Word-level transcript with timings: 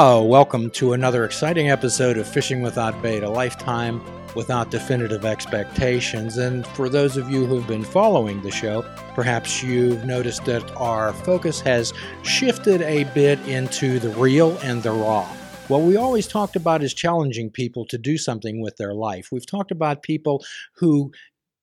Welcome 0.00 0.70
to 0.70 0.94
another 0.94 1.26
exciting 1.26 1.68
episode 1.68 2.16
of 2.16 2.26
Fishing 2.26 2.62
Without 2.62 3.02
Bait, 3.02 3.22
a 3.22 3.28
lifetime 3.28 4.00
without 4.34 4.70
definitive 4.70 5.26
expectations. 5.26 6.38
And 6.38 6.66
for 6.68 6.88
those 6.88 7.18
of 7.18 7.28
you 7.28 7.44
who've 7.44 7.66
been 7.66 7.84
following 7.84 8.40
the 8.40 8.50
show, 8.50 8.80
perhaps 9.14 9.62
you've 9.62 10.06
noticed 10.06 10.46
that 10.46 10.64
our 10.76 11.12
focus 11.12 11.60
has 11.60 11.92
shifted 12.22 12.80
a 12.80 13.04
bit 13.12 13.38
into 13.40 13.98
the 13.98 14.08
real 14.08 14.56
and 14.62 14.82
the 14.82 14.90
raw. 14.90 15.28
What 15.68 15.82
we 15.82 15.96
always 15.96 16.26
talked 16.26 16.56
about 16.56 16.82
is 16.82 16.94
challenging 16.94 17.50
people 17.50 17.84
to 17.88 17.98
do 17.98 18.16
something 18.16 18.62
with 18.62 18.78
their 18.78 18.94
life. 18.94 19.28
We've 19.30 19.46
talked 19.46 19.70
about 19.70 20.02
people 20.02 20.42
who 20.76 21.12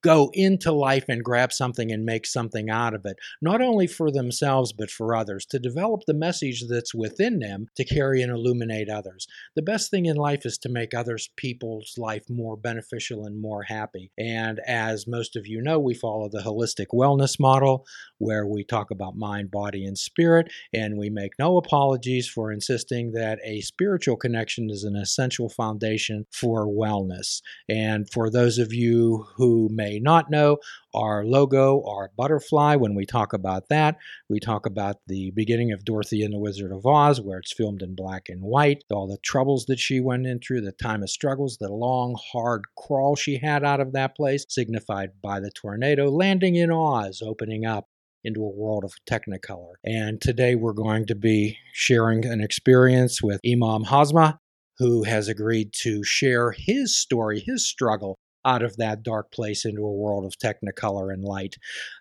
go 0.01 0.29
into 0.33 0.71
life 0.71 1.05
and 1.07 1.23
grab 1.23 1.51
something 1.51 1.91
and 1.91 2.05
make 2.05 2.25
something 2.25 2.69
out 2.69 2.93
of 2.93 3.05
it, 3.05 3.17
not 3.41 3.61
only 3.61 3.87
for 3.87 4.11
themselves, 4.11 4.73
but 4.73 4.91
for 4.91 5.15
others, 5.15 5.45
to 5.45 5.59
develop 5.59 6.01
the 6.05 6.13
message 6.13 6.63
that's 6.67 6.93
within 6.93 7.39
them 7.39 7.67
to 7.75 7.83
carry 7.85 8.21
and 8.21 8.31
illuminate 8.31 8.89
others. 8.89 9.27
The 9.55 9.61
best 9.61 9.89
thing 9.89 10.05
in 10.05 10.15
life 10.15 10.45
is 10.45 10.57
to 10.59 10.69
make 10.69 10.93
others' 10.93 11.29
people's 11.35 11.95
life 11.97 12.23
more 12.29 12.55
beneficial 12.55 13.25
and 13.25 13.39
more 13.41 13.63
happy. 13.63 14.11
And 14.17 14.59
as 14.67 15.07
most 15.07 15.35
of 15.35 15.47
you 15.47 15.61
know, 15.61 15.79
we 15.79 15.93
follow 15.93 16.29
the 16.29 16.41
holistic 16.41 16.87
wellness 16.93 17.39
model 17.39 17.85
where 18.17 18.45
we 18.45 18.63
talk 18.63 18.91
about 18.91 19.15
mind, 19.15 19.51
body, 19.51 19.85
and 19.85 19.97
spirit, 19.97 20.51
and 20.73 20.97
we 20.97 21.09
make 21.09 21.33
no 21.39 21.57
apologies 21.57 22.27
for 22.27 22.51
insisting 22.51 23.11
that 23.13 23.39
a 23.43 23.61
spiritual 23.61 24.15
connection 24.15 24.69
is 24.69 24.83
an 24.83 24.95
essential 24.95 25.49
foundation 25.49 26.25
for 26.31 26.67
wellness. 26.67 27.41
And 27.69 28.09
for 28.11 28.29
those 28.29 28.57
of 28.57 28.73
you 28.73 29.25
who 29.35 29.69
may 29.71 29.86
may 29.87 29.99
not 29.99 30.29
know, 30.29 30.57
our 30.93 31.25
logo, 31.25 31.83
our 31.85 32.11
butterfly, 32.17 32.75
when 32.75 32.95
we 32.95 33.05
talk 33.05 33.33
about 33.33 33.69
that, 33.69 33.97
we 34.29 34.39
talk 34.39 34.65
about 34.65 34.97
the 35.07 35.31
beginning 35.31 35.71
of 35.71 35.85
Dorothy 35.85 36.23
and 36.23 36.33
the 36.33 36.39
Wizard 36.39 36.71
of 36.71 36.85
Oz, 36.85 37.21
where 37.21 37.37
it's 37.39 37.53
filmed 37.53 37.81
in 37.81 37.95
black 37.95 38.23
and 38.27 38.41
white, 38.41 38.83
all 38.91 39.07
the 39.07 39.17
troubles 39.23 39.65
that 39.67 39.79
she 39.79 39.99
went 39.99 40.27
through, 40.43 40.61
the 40.61 40.71
time 40.71 41.03
of 41.03 41.09
struggles, 41.09 41.57
the 41.57 41.71
long, 41.71 42.17
hard 42.33 42.63
crawl 42.75 43.15
she 43.15 43.37
had 43.37 43.63
out 43.63 43.79
of 43.79 43.93
that 43.93 44.15
place, 44.15 44.45
signified 44.49 45.09
by 45.21 45.39
the 45.39 45.51
tornado, 45.51 46.09
landing 46.09 46.55
in 46.55 46.71
Oz, 46.71 47.21
opening 47.25 47.65
up 47.65 47.85
into 48.23 48.41
a 48.41 48.55
world 48.55 48.83
of 48.83 48.93
technicolor. 49.09 49.73
And 49.85 50.19
today 50.19 50.55
we're 50.55 50.73
going 50.73 51.05
to 51.05 51.15
be 51.15 51.57
sharing 51.71 52.25
an 52.25 52.41
experience 52.41 53.21
with 53.21 53.39
Imam 53.45 53.83
Hamza, 53.83 54.39
who 54.79 55.03
has 55.03 55.27
agreed 55.27 55.71
to 55.83 56.03
share 56.03 56.51
his 56.51 56.97
story, 56.97 57.39
his 57.45 57.67
struggle 57.67 58.17
out 58.45 58.63
of 58.63 58.77
that 58.77 59.03
dark 59.03 59.31
place 59.31 59.65
into 59.65 59.83
a 59.83 59.93
world 59.93 60.25
of 60.25 60.37
technicolor 60.37 61.13
and 61.13 61.23
light. 61.23 61.55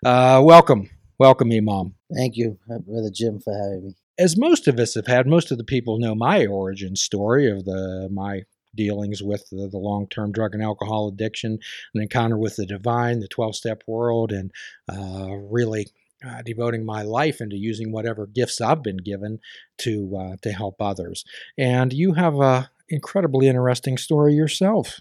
Uh, 0.05 0.41
welcome. 0.43 0.89
Welcome, 1.19 1.51
Imam. 1.51 1.95
Thank 2.13 2.37
you, 2.37 2.59
uh, 2.71 2.79
Brother 2.79 3.09
Jim, 3.13 3.39
for 3.39 3.53
having 3.53 3.87
me. 3.87 3.95
As 4.19 4.37
most 4.37 4.67
of 4.67 4.79
us 4.79 4.95
have 4.95 5.07
had, 5.07 5.27
most 5.27 5.51
of 5.51 5.57
the 5.57 5.63
people 5.63 5.99
know 5.99 6.15
my 6.15 6.45
origin 6.45 6.95
story 6.95 7.49
of 7.49 7.65
the 7.65 8.09
my 8.11 8.43
dealings 8.75 9.23
with 9.23 9.49
the, 9.49 9.67
the 9.67 9.77
long 9.77 10.07
term 10.07 10.31
drug 10.31 10.53
and 10.53 10.63
alcohol 10.63 11.07
addiction, 11.07 11.59
an 11.93 12.01
encounter 12.01 12.37
with 12.37 12.55
the 12.55 12.65
divine, 12.65 13.19
the 13.19 13.27
12 13.27 13.55
step 13.55 13.83
world, 13.87 14.31
and 14.31 14.51
uh, 14.91 15.35
really 15.35 15.87
uh, 16.25 16.41
devoting 16.43 16.85
my 16.85 17.01
life 17.03 17.41
into 17.41 17.57
using 17.57 17.91
whatever 17.91 18.25
gifts 18.25 18.61
I've 18.61 18.83
been 18.83 18.97
given 18.97 19.39
to 19.79 20.17
uh, 20.17 20.35
to 20.41 20.51
help 20.51 20.81
others. 20.81 21.23
And 21.57 21.93
you 21.93 22.13
have 22.13 22.39
a 22.39 22.69
incredibly 22.89 23.47
interesting 23.47 23.97
story 23.97 24.33
yourself. 24.33 24.99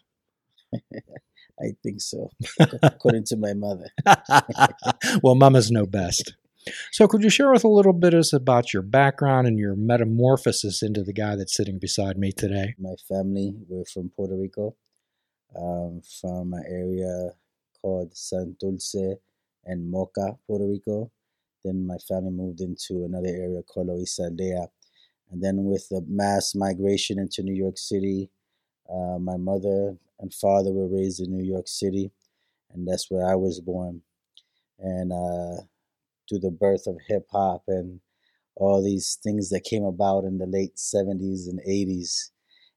I 1.61 1.73
think 1.83 2.01
so, 2.01 2.31
according 2.83 3.25
to 3.25 3.37
my 3.37 3.55
mother. 3.55 3.89
well, 5.23 5.35
mamas 5.35 5.71
know 5.71 5.87
best. 5.87 6.35
So, 6.91 7.07
could 7.07 7.23
you 7.23 7.31
share 7.31 7.51
with 7.51 7.65
a 7.65 7.69
little 7.69 7.93
bit 7.93 8.13
us 8.15 8.33
about 8.33 8.73
your 8.73 8.83
background 8.83 9.47
and 9.47 9.59
your 9.59 9.77
metamorphosis 9.77 10.83
into 10.83 11.03
the 11.03 11.13
guy 11.13 11.37
that's 11.37 11.57
sitting 11.57 11.79
beside 11.79 12.19
me 12.19 12.33
today? 12.33 12.75
My 12.79 12.95
family, 13.09 13.55
we're 13.69 13.85
from 13.85 14.11
Puerto 14.11 14.37
Rico, 14.37 14.75
um, 15.57 16.03
from 16.21 16.53
an 16.55 16.65
area 16.69 17.31
called 17.81 18.17
San 18.17 18.57
Dulce 18.61 19.19
and 19.65 19.93
Moca, 19.93 20.39
Puerto 20.47 20.67
Rico. 20.67 21.11
Then 21.65 21.87
my 21.87 21.99
family 21.99 22.33
moved 22.33 22.61
into 22.61 23.05
another 23.05 23.29
area 23.29 23.63
called 23.63 23.89
Loiza 23.89 24.31
Aldea. 24.31 24.67
And 25.31 25.43
then 25.43 25.65
with 25.65 25.89
the 25.89 26.05
mass 26.09 26.55
migration 26.55 27.19
into 27.19 27.43
New 27.43 27.55
York 27.55 27.79
City, 27.79 28.31
uh, 28.89 29.19
my 29.19 29.37
mother 29.37 29.97
and 30.21 30.33
father 30.33 30.73
were 30.73 30.89
raised 30.89 31.21
in 31.21 31.37
New 31.37 31.45
York 31.45 31.69
City, 31.69 32.11
and 32.73 32.87
that's 32.87 33.11
where 33.11 33.27
I 33.27 33.35
was 33.35 33.61
born. 33.61 34.03
And 34.79 35.13
uh, 35.13 35.63
through 36.29 36.41
the 36.41 36.51
birth 36.51 36.87
of 36.87 36.99
hip 37.09 37.27
hop 37.31 37.65
and 37.69 38.01
all 38.57 38.83
these 38.83 39.19
things 39.23 39.51
that 39.51 39.65
came 39.65 39.85
about 39.85 40.25
in 40.25 40.39
the 40.39 40.47
late 40.47 40.77
70s 40.77 41.47
and 41.49 41.61
80s. 41.69 42.31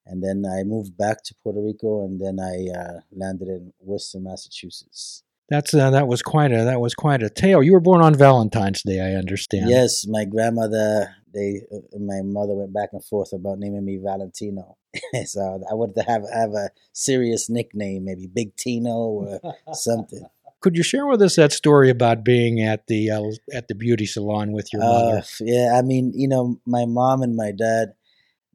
And 0.06 0.24
then 0.24 0.44
I 0.46 0.64
moved 0.64 0.98
back 0.98 1.24
to 1.24 1.36
Puerto 1.44 1.62
Rico, 1.62 2.04
and 2.04 2.20
then 2.20 2.40
I 2.40 2.68
uh, 2.78 3.00
landed 3.12 3.48
in 3.48 3.74
Worcester, 3.80 4.20
Massachusetts. 4.20 5.24
That's 5.50 5.74
uh, 5.74 5.90
that 5.92 6.08
was 6.08 6.22
quite 6.22 6.52
a 6.52 6.64
that 6.64 6.80
was 6.80 6.94
quite 6.94 7.24
a 7.24 7.30
tale. 7.30 7.64
You 7.64 7.74
were 7.74 7.80
born 7.80 8.02
on 8.02 8.14
Valentine's 8.14 8.84
Day, 8.84 9.00
I 9.00 9.18
understand. 9.18 9.70
Yes, 9.70 10.06
my 10.08 10.26
grandmother, 10.26 11.16
they, 11.34 11.62
uh, 11.72 12.00
my 12.00 12.22
mother 12.24 12.56
went 12.56 12.74
back 12.74 12.90
and 12.94 13.04
forth 13.04 13.34
about 13.34 13.60
naming 13.60 13.86
me 13.86 14.00
Valentino. 14.04 14.78
so 15.26 15.62
I 15.70 15.74
wanted 15.74 15.96
to 15.96 16.04
have 16.04 16.24
have 16.34 16.54
a 16.54 16.70
serious 16.94 17.50
nickname, 17.50 18.06
maybe 18.06 18.28
Big 18.28 18.56
Tino 18.56 18.90
or 18.90 19.40
something. 19.74 20.26
Could 20.62 20.76
you 20.76 20.84
share 20.84 21.06
with 21.06 21.22
us 21.22 21.38
that 21.38 21.54
story 21.54 21.90
about 21.90 22.26
being 22.26 22.62
at 22.62 22.88
the 22.88 23.12
uh, 23.12 23.24
at 23.54 23.68
the 23.68 23.76
beauty 23.76 24.06
salon 24.06 24.52
with 24.52 24.74
your 24.74 24.82
mother? 24.82 25.20
Uh, 25.20 25.22
yeah, 25.40 25.76
I 25.78 25.82
mean, 25.82 26.12
you 26.16 26.28
know, 26.28 26.60
my 26.66 26.86
mom 26.86 27.22
and 27.22 27.36
my 27.36 27.52
dad. 27.52 27.94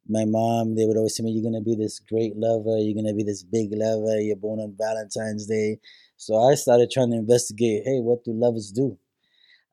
My 0.07 0.27
mom, 0.27 0.75
they 0.77 0.85
would 0.85 0.99
always 0.99 1.17
tell 1.17 1.25
me, 1.25 1.33
"You're 1.33 1.51
gonna 1.51 1.65
be 1.65 1.77
this 1.77 1.99
great 1.99 2.37
lover. 2.37 2.77
You're 2.77 2.95
gonna 2.95 3.15
be 3.15 3.25
this 3.25 3.43
big 3.43 3.71
lover. 3.73 4.21
You're 4.21 4.37
born 4.37 4.61
on 4.61 4.77
Valentine's 4.77 5.47
Day." 5.47 5.79
So 6.19 6.37
I 6.37 6.57
started 6.57 6.91
trying 6.91 7.11
to 7.13 7.17
investigate. 7.17 7.85
Hey, 7.87 8.01
what 8.01 8.23
do 8.23 8.33
lovers 8.35 8.71
do? 8.71 8.99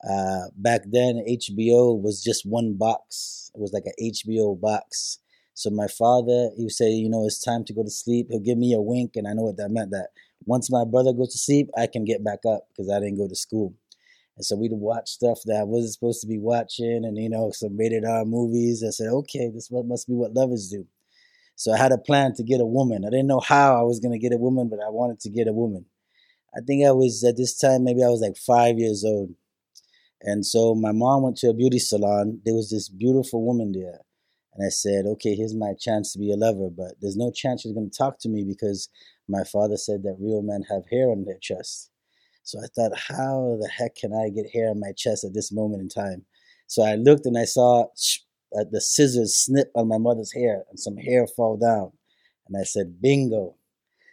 Uh, 0.08 0.50
back 0.56 0.82
then, 0.86 1.24
HBO 1.28 2.00
was 2.02 2.24
just 2.24 2.46
one 2.46 2.74
box. 2.74 3.52
It 3.54 3.62
was 3.62 3.74
like 3.74 3.86
an 3.86 3.94
HBO 4.02 4.60
box 4.60 5.20
so 5.54 5.70
my 5.70 5.88
father, 5.88 6.50
he 6.56 6.64
would 6.64 6.72
say, 6.72 6.90
you 6.90 7.10
know, 7.10 7.26
it's 7.26 7.40
time 7.40 7.64
to 7.66 7.74
go 7.74 7.84
to 7.84 7.90
sleep. 7.90 8.28
He'll 8.30 8.40
give 8.40 8.58
me 8.58 8.74
a 8.74 8.82
wink, 8.82 9.12
and 9.16 9.28
I 9.28 9.34
know 9.34 9.44
what 9.44 9.58
that 9.58 9.70
meant. 9.70 9.92
That 9.92 10.08
once 10.46 10.72
my 10.72 10.86
brother 10.86 11.14
goes 11.14 11.34
to 11.34 11.38
sleep, 11.38 11.70
I 11.78 11.88
can 11.88 12.06
get 12.06 12.24
back 12.24 12.40
up 12.48 12.68
because 12.70 12.90
I 12.90 13.00
didn't 13.00 13.18
go 13.18 13.28
to 13.28 13.36
school. 13.36 13.76
And 14.38 14.46
so 14.46 14.56
we'd 14.56 14.72
watch 14.72 15.10
stuff 15.10 15.40
that 15.46 15.60
I 15.60 15.64
wasn't 15.64 15.94
supposed 15.94 16.22
to 16.22 16.28
be 16.28 16.40
watching, 16.40 17.04
and 17.06 17.18
you 17.18 17.30
know, 17.30 17.52
some 17.52 17.78
rated 17.78 18.06
R 18.06 18.26
movies. 18.26 18.84
I 18.84 18.90
said, 18.92 19.10
okay, 19.10 19.50
this 19.54 19.70
must 19.72 20.08
be 20.08 20.16
what 20.16 20.34
lovers 20.34 20.70
do. 20.70 20.88
So 21.56 21.74
I 21.74 21.78
had 21.78 21.92
a 21.92 21.98
plan 21.98 22.34
to 22.36 22.44
get 22.44 22.62
a 22.62 22.66
woman. 22.66 23.06
I 23.06 23.10
didn't 23.10 23.28
know 23.28 23.42
how 23.42 23.80
I 23.80 23.84
was 23.84 24.00
going 24.00 24.14
to 24.14 24.20
get 24.20 24.34
a 24.34 24.38
woman, 24.38 24.68
but 24.68 24.80
I 24.80 24.90
wanted 24.90 25.20
to 25.20 25.30
get 25.30 25.48
a 25.48 25.54
woman. 25.54 25.86
I 26.56 26.62
think 26.66 26.86
I 26.86 26.92
was 26.92 27.24
at 27.24 27.38
this 27.38 27.58
time, 27.60 27.84
maybe 27.84 28.04
I 28.04 28.08
was 28.08 28.22
like 28.22 28.36
five 28.36 28.80
years 28.80 29.04
old. 29.06 29.36
And 30.24 30.46
so 30.46 30.76
my 30.76 30.92
mom 30.92 31.24
went 31.24 31.38
to 31.38 31.50
a 31.50 31.54
beauty 31.54 31.80
salon. 31.80 32.42
There 32.46 32.54
was 32.54 32.70
this 32.70 32.90
beautiful 32.90 33.44
woman 33.44 33.72
there. 33.72 34.02
And 34.54 34.66
I 34.66 34.70
said, 34.70 35.06
okay, 35.06 35.34
here's 35.34 35.56
my 35.56 35.74
chance 35.80 36.14
to 36.14 36.20
be 36.20 36.32
a 36.32 36.36
lover, 36.36 36.70
but 36.70 36.96
there's 37.02 37.16
no 37.16 37.32
chance 37.32 37.62
she's 37.62 37.72
going 37.72 37.90
to 37.90 37.98
talk 37.98 38.20
to 38.20 38.30
me 38.30 38.44
because 38.44 38.90
my 39.28 39.44
father 39.44 39.78
said 39.78 40.04
that 40.04 40.18
real 40.20 40.42
men 40.42 40.64
have 40.70 40.84
hair 40.92 41.10
on 41.10 41.24
their 41.24 41.40
chest. 41.42 41.90
So 42.44 42.60
I 42.60 42.68
thought, 42.76 42.98
how 42.98 43.58
the 43.62 43.70
heck 43.70 43.96
can 43.96 44.14
I 44.14 44.30
get 44.30 44.52
hair 44.52 44.70
on 44.70 44.80
my 44.80 44.92
chest 44.98 45.24
at 45.24 45.34
this 45.34 45.52
moment 45.52 45.82
in 45.82 45.90
time? 45.90 46.26
So 46.68 46.84
I 46.84 46.96
looked 46.96 47.26
and 47.26 47.38
I 47.38 47.46
saw 47.46 47.84
uh, 47.84 48.66
the 48.70 48.82
scissors 48.82 49.38
snip 49.38 49.72
on 49.76 49.88
my 49.88 49.98
mother's 49.98 50.34
hair 50.34 50.64
and 50.70 50.80
some 50.80 50.98
hair 50.98 51.28
fall 51.28 51.58
down. 51.58 51.92
And 52.48 52.58
I 52.60 52.64
said, 52.64 53.02
bingo. 53.02 53.56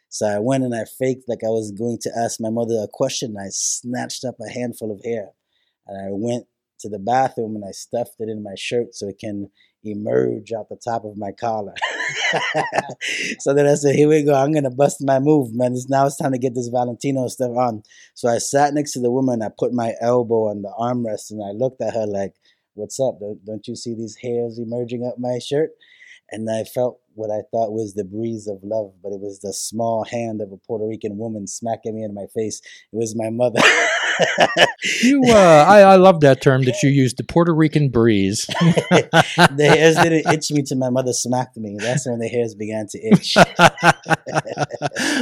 So 0.08 0.26
I 0.26 0.38
went 0.38 0.64
and 0.64 0.74
I 0.74 0.84
faked 0.98 1.28
like 1.28 1.42
I 1.44 1.48
was 1.48 1.72
going 1.72 1.98
to 2.02 2.10
ask 2.16 2.40
my 2.40 2.50
mother 2.50 2.76
a 2.82 2.88
question. 2.90 3.36
I 3.36 3.48
snatched 3.50 4.24
up 4.24 4.36
a 4.40 4.50
handful 4.50 4.92
of 4.92 5.04
hair 5.04 5.32
and 5.88 5.98
I 6.06 6.10
went 6.10 6.46
to 6.80 6.88
the 6.88 6.98
bathroom 6.98 7.56
and 7.56 7.64
I 7.64 7.72
stuffed 7.72 8.16
it 8.20 8.28
in 8.28 8.42
my 8.42 8.54
shirt 8.56 8.94
so 8.94 9.08
it 9.08 9.18
can 9.18 9.50
emerge 9.84 10.52
out 10.52 10.68
the 10.68 10.76
top 10.76 11.04
of 11.04 11.16
my 11.16 11.32
collar. 11.32 11.74
so 13.40 13.54
then 13.54 13.66
I 13.66 13.74
said, 13.74 13.94
here 13.94 14.08
we 14.08 14.22
go. 14.22 14.34
I'm 14.34 14.52
going 14.52 14.64
to 14.64 14.70
bust 14.70 14.98
my 15.00 15.18
move, 15.18 15.54
man. 15.54 15.72
It's, 15.72 15.88
now 15.88 16.06
it's 16.06 16.16
time 16.16 16.32
to 16.32 16.38
get 16.38 16.54
this 16.54 16.68
Valentino 16.68 17.26
stuff 17.28 17.56
on. 17.56 17.82
So 18.14 18.28
I 18.28 18.38
sat 18.38 18.74
next 18.74 18.92
to 18.92 19.00
the 19.00 19.10
woman. 19.10 19.42
I 19.42 19.48
put 19.56 19.72
my 19.72 19.94
elbow 20.00 20.48
on 20.50 20.62
the 20.62 20.72
armrest 20.78 21.30
and 21.30 21.42
I 21.42 21.50
looked 21.50 21.80
at 21.80 21.94
her 21.94 22.06
like, 22.06 22.34
what's 22.74 23.00
up? 23.00 23.18
Don't, 23.20 23.44
don't 23.44 23.66
you 23.66 23.76
see 23.76 23.94
these 23.94 24.16
hairs 24.16 24.58
emerging 24.58 25.06
up 25.06 25.18
my 25.18 25.38
shirt? 25.38 25.70
And 26.30 26.48
I 26.50 26.64
felt 26.64 27.00
what 27.14 27.30
I 27.30 27.42
thought 27.50 27.72
was 27.72 27.94
the 27.94 28.04
breeze 28.04 28.46
of 28.46 28.58
love, 28.62 28.92
but 29.02 29.12
it 29.12 29.20
was 29.20 29.40
the 29.40 29.52
small 29.52 30.04
hand 30.04 30.40
of 30.40 30.52
a 30.52 30.56
Puerto 30.56 30.86
Rican 30.86 31.18
woman 31.18 31.46
smacking 31.46 31.96
me 31.96 32.04
in 32.04 32.14
my 32.14 32.26
face. 32.34 32.60
It 32.92 32.96
was 32.96 33.16
my 33.16 33.30
mother. 33.30 33.60
you, 35.02 35.22
uh, 35.26 35.64
I, 35.68 35.80
I 35.80 35.96
love 35.96 36.20
that 36.20 36.40
term 36.42 36.64
that 36.64 36.82
you 36.82 36.90
used, 36.90 37.16
the 37.16 37.24
Puerto 37.24 37.54
Rican 37.54 37.88
breeze. 37.88 38.46
the 38.46 39.56
hairs 39.58 39.96
didn't 39.96 40.32
itch 40.32 40.50
me 40.50 40.62
till 40.62 40.78
my 40.78 40.90
mother 40.90 41.12
smacked 41.12 41.56
me. 41.56 41.76
That's 41.78 42.06
when 42.06 42.18
the 42.18 42.28
hairs 42.28 42.54
began 42.54 42.86
to 42.88 42.98
itch. 42.98 43.36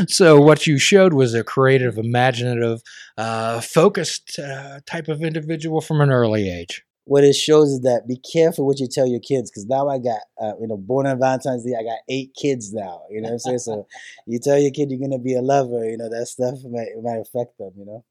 so 0.13 0.41
what 0.41 0.67
you 0.67 0.79
showed 0.79 1.15
was 1.15 1.35
a 1.35 1.45
creative, 1.45 1.99
imaginative, 1.99 2.83
uh, 3.17 3.61
focused 3.61 4.39
uh, 4.39 4.81
type 4.87 5.09
of 5.09 5.23
individual 5.23 5.81
from 5.81 6.01
an 6.01 6.11
early 6.11 6.51
age. 6.51 6.86
What 7.07 7.25
it 7.25 7.35
shows 7.35 7.69
is 7.71 7.81
that 7.83 8.07
be 8.07 8.19
careful 8.33 8.67
what 8.67 8.81
you 8.81 8.89
tell 8.89 9.07
your 9.07 9.21
kids 9.21 9.51
because 9.51 9.67
now 9.67 9.89
I 9.89 9.99
got 9.99 10.21
uh, 10.41 10.53
you 10.61 10.67
know 10.67 10.77
born 10.77 11.07
on 11.07 11.19
Valentine's 11.19 11.65
Day 11.65 11.75
I 11.79 11.83
got 11.83 11.99
eight 12.09 12.35
kids 12.41 12.73
now 12.73 13.03
you 13.11 13.21
know 13.21 13.29
what 13.29 13.35
I'm 13.35 13.39
saying 13.39 13.59
so 13.61 13.87
you 14.27 14.39
tell 14.39 14.59
your 14.59 14.73
kid 14.73 14.91
you're 14.91 15.01
gonna 15.01 15.23
be 15.23 15.35
a 15.35 15.43
lover 15.43 15.89
you 15.89 15.97
know 15.97 16.11
that 16.11 16.27
stuff 16.27 16.59
might 16.71 16.89
might 17.03 17.21
affect 17.21 17.59
them 17.59 17.73
you 17.77 17.87
know. 17.87 18.05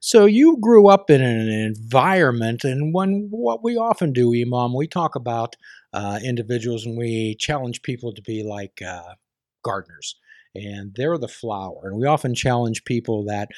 So 0.00 0.24
you 0.24 0.56
grew 0.58 0.88
up 0.88 1.10
in 1.10 1.20
an 1.20 1.50
environment, 1.50 2.64
and 2.64 2.94
when 2.94 3.28
what 3.30 3.62
we 3.62 3.76
often 3.76 4.14
do, 4.14 4.32
Imam, 4.32 4.74
we 4.74 4.86
talk 4.86 5.14
about 5.14 5.56
uh, 5.92 6.18
individuals 6.24 6.86
and 6.86 6.96
we 6.96 7.36
challenge 7.38 7.82
people 7.82 8.14
to 8.14 8.22
be 8.22 8.42
like 8.42 8.80
uh, 8.80 9.14
gardeners, 9.62 10.16
and 10.54 10.94
they're 10.94 11.18
the 11.18 11.28
flower. 11.28 11.80
And 11.84 11.98
we 11.98 12.06
often 12.06 12.34
challenge 12.34 12.84
people 12.84 13.24
that 13.26 13.48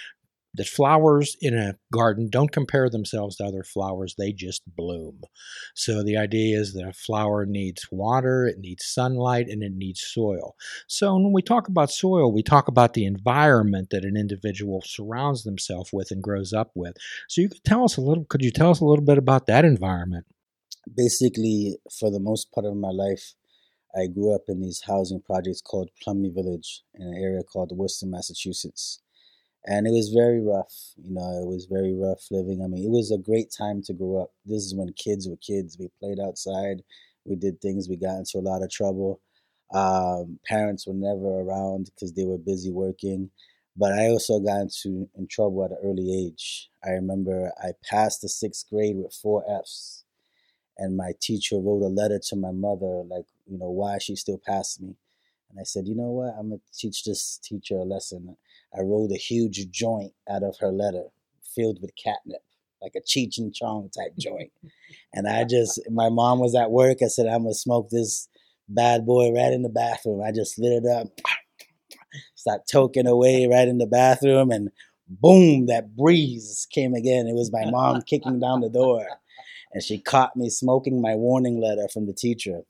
that 0.55 0.67
flowers 0.67 1.37
in 1.41 1.57
a 1.57 1.77
garden 1.93 2.29
don't 2.31 2.51
compare 2.51 2.91
themselves 2.91 3.37
to 3.37 3.45
other 3.45 3.63
flowers, 3.63 4.15
they 4.19 4.33
just 4.33 4.63
bloom. 4.67 5.21
So 5.75 6.03
the 6.03 6.17
idea 6.17 6.59
is 6.59 6.75
that 6.75 6.89
a 6.89 6.93
flower 6.93 7.47
needs 7.47 7.87
water, 7.91 8.47
it 8.47 8.59
needs 8.59 8.85
sunlight, 8.87 9.47
and 9.49 9.63
it 9.63 9.73
needs 9.75 10.01
soil. 10.03 10.57
So 10.89 11.15
when 11.15 11.33
we 11.33 11.43
talk 11.43 11.69
about 11.69 11.91
soil, 11.91 12.33
we 12.33 12.43
talk 12.43 12.69
about 12.69 12.95
the 12.95 13.05
environment 13.05 13.89
that 13.91 14.05
an 14.05 14.17
individual 14.17 14.83
surrounds 14.85 15.45
themselves 15.45 15.91
with 15.93 16.11
and 16.11 16.23
grows 16.23 16.53
up 16.53 16.73
with. 16.75 16.97
So 17.29 17.41
you 17.41 17.49
could 17.49 17.65
tell 17.65 17.85
us 17.85 17.97
a 17.97 18.01
little 18.01 18.25
could 18.25 18.43
you 18.43 18.51
tell 18.51 18.71
us 18.71 18.81
a 18.81 18.85
little 18.85 19.05
bit 19.05 19.19
about 19.19 19.47
that 19.47 19.65
environment? 19.65 20.27
Basically, 20.93 21.77
for 21.99 22.11
the 22.11 22.21
most 22.21 22.51
part 22.53 22.67
of 22.67 22.77
my 22.77 22.91
life, 22.91 23.35
I 23.95 24.07
grew 24.07 24.35
up 24.35 24.43
in 24.49 24.61
these 24.61 24.83
housing 24.87 25.21
projects 25.21 25.61
called 25.61 25.91
Plumley 26.03 26.31
Village 26.31 26.83
in 26.95 27.09
an 27.09 27.15
area 27.21 27.43
called 27.43 27.73
Worcester, 27.73 28.07
Massachusetts 28.07 29.01
and 29.67 29.87
it 29.87 29.91
was 29.91 30.11
very 30.11 30.41
rough. 30.41 30.75
You 30.97 31.15
know, 31.15 31.43
it 31.43 31.47
was 31.47 31.67
very 31.67 31.95
rough 31.95 32.27
living. 32.31 32.63
I 32.63 32.67
mean, 32.67 32.85
it 32.85 32.91
was 32.91 33.11
a 33.11 33.19
great 33.19 33.53
time 33.57 33.83
to 33.83 33.93
grow 33.93 34.23
up. 34.23 34.31
This 34.45 34.65
is 34.65 34.75
when 34.75 34.93
kids 34.95 35.29
were 35.29 35.37
kids. 35.37 35.77
We 35.79 35.89
played 36.01 36.19
outside, 36.21 36.83
we 37.25 37.37
did 37.37 37.61
things. 37.61 37.89
We 37.89 37.97
got 37.97 38.19
into 38.19 38.39
a 38.39 38.41
lot 38.41 38.63
of 38.63 38.71
trouble. 38.71 39.21
Um, 39.73 40.41
parents 40.47 40.87
were 40.87 40.95
never 40.95 41.41
around 41.41 41.91
because 41.95 42.13
they 42.13 42.25
were 42.25 42.39
busy 42.39 42.71
working. 42.71 43.31
But 43.77 43.93
I 43.93 44.09
also 44.09 44.41
got 44.41 44.61
into 44.61 45.09
in 45.17 45.29
trouble 45.29 45.65
at 45.65 45.71
an 45.71 45.79
early 45.83 46.27
age. 46.27 46.69
I 46.85 46.91
remember 46.91 47.53
I 47.63 47.71
passed 47.89 48.21
the 48.21 48.29
sixth 48.29 48.69
grade 48.69 48.97
with 48.97 49.15
four 49.15 49.45
Fs, 49.49 50.05
and 50.77 50.97
my 50.97 51.13
teacher 51.21 51.57
wrote 51.61 51.83
a 51.83 51.89
letter 51.89 52.19
to 52.29 52.37
my 52.37 52.51
mother, 52.51 53.05
like, 53.09 53.27
you 53.47 53.59
know, 53.59 53.71
why 53.71 53.99
she 53.99 54.17
still 54.17 54.41
passed 54.45 54.81
me. 54.81 54.97
And 55.51 55.61
I 55.61 55.65
said, 55.65 55.87
you 55.87 55.95
know 55.95 56.11
what? 56.11 56.35
I'm 56.39 56.51
gonna 56.51 56.61
teach 56.73 57.05
this 57.05 57.39
teacher 57.43 57.77
a 57.77 57.85
lesson. 57.85 58.37
I 58.77 58.83
rolled 58.83 59.13
a 59.13 59.17
huge 59.17 59.71
joint 59.71 60.13
out 60.31 60.43
of 60.43 60.57
her 60.61 60.71
letter 60.71 61.05
filled 61.55 61.81
with 61.81 61.91
catnip, 62.03 62.43
like 62.81 62.93
a 62.97 63.01
Cheech 63.01 63.39
and 63.39 63.55
Chong 63.55 63.91
type 63.91 64.17
joint. 64.19 64.53
And 65.13 65.27
I 65.27 65.43
just, 65.45 65.81
my 65.91 66.09
mom 66.09 66.39
was 66.39 66.55
at 66.55 66.71
work. 66.71 66.99
I 67.03 67.09
said, 67.09 67.27
I'm 67.27 67.43
going 67.43 67.53
to 67.53 67.59
smoke 67.59 67.91
this 67.91 68.29
bad 68.69 69.05
boy 69.05 69.33
right 69.33 69.53
in 69.53 69.63
the 69.63 69.69
bathroom. 69.69 70.23
I 70.23 70.31
just 70.31 70.57
lit 70.57 70.85
it 70.85 70.87
up, 70.87 71.09
start 72.37 72.63
toking 72.73 73.09
away 73.09 73.49
right 73.49 73.67
in 73.67 73.79
the 73.79 73.87
bathroom, 73.87 74.51
and 74.51 74.71
boom, 75.09 75.67
that 75.67 75.97
breeze 75.97 76.67
came 76.73 76.95
again. 76.95 77.27
It 77.27 77.35
was 77.35 77.53
my 77.53 77.69
mom 77.71 78.03
kicking 78.03 78.39
down 78.39 78.61
the 78.61 78.71
door. 78.71 79.05
And 79.73 79.83
she 79.83 80.01
caught 80.01 80.37
me 80.37 80.49
smoking 80.49 81.01
my 81.01 81.15
warning 81.15 81.61
letter 81.61 81.89
from 81.93 82.07
the 82.07 82.13
teacher. 82.13 82.63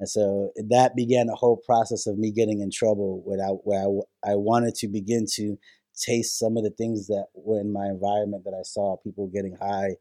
And 0.00 0.08
so 0.08 0.50
that 0.68 0.96
began 0.96 1.28
a 1.28 1.36
whole 1.36 1.58
process 1.58 2.06
of 2.06 2.18
me 2.18 2.32
getting 2.32 2.60
in 2.60 2.70
trouble 2.70 3.22
where 3.24 3.38
I, 3.38 3.50
where 3.50 3.80
I, 3.82 4.32
I 4.32 4.34
wanted 4.34 4.74
to 4.76 4.88
begin 4.88 5.26
to 5.34 5.58
taste 5.94 6.38
some 6.38 6.56
of 6.56 6.64
the 6.64 6.70
things 6.70 7.06
that 7.08 7.26
were 7.34 7.60
in 7.60 7.72
my 7.72 7.86
environment 7.86 8.44
that 8.44 8.54
I 8.58 8.62
saw 8.62 8.96
people 8.96 9.30
getting 9.32 9.56
high, 9.60 9.96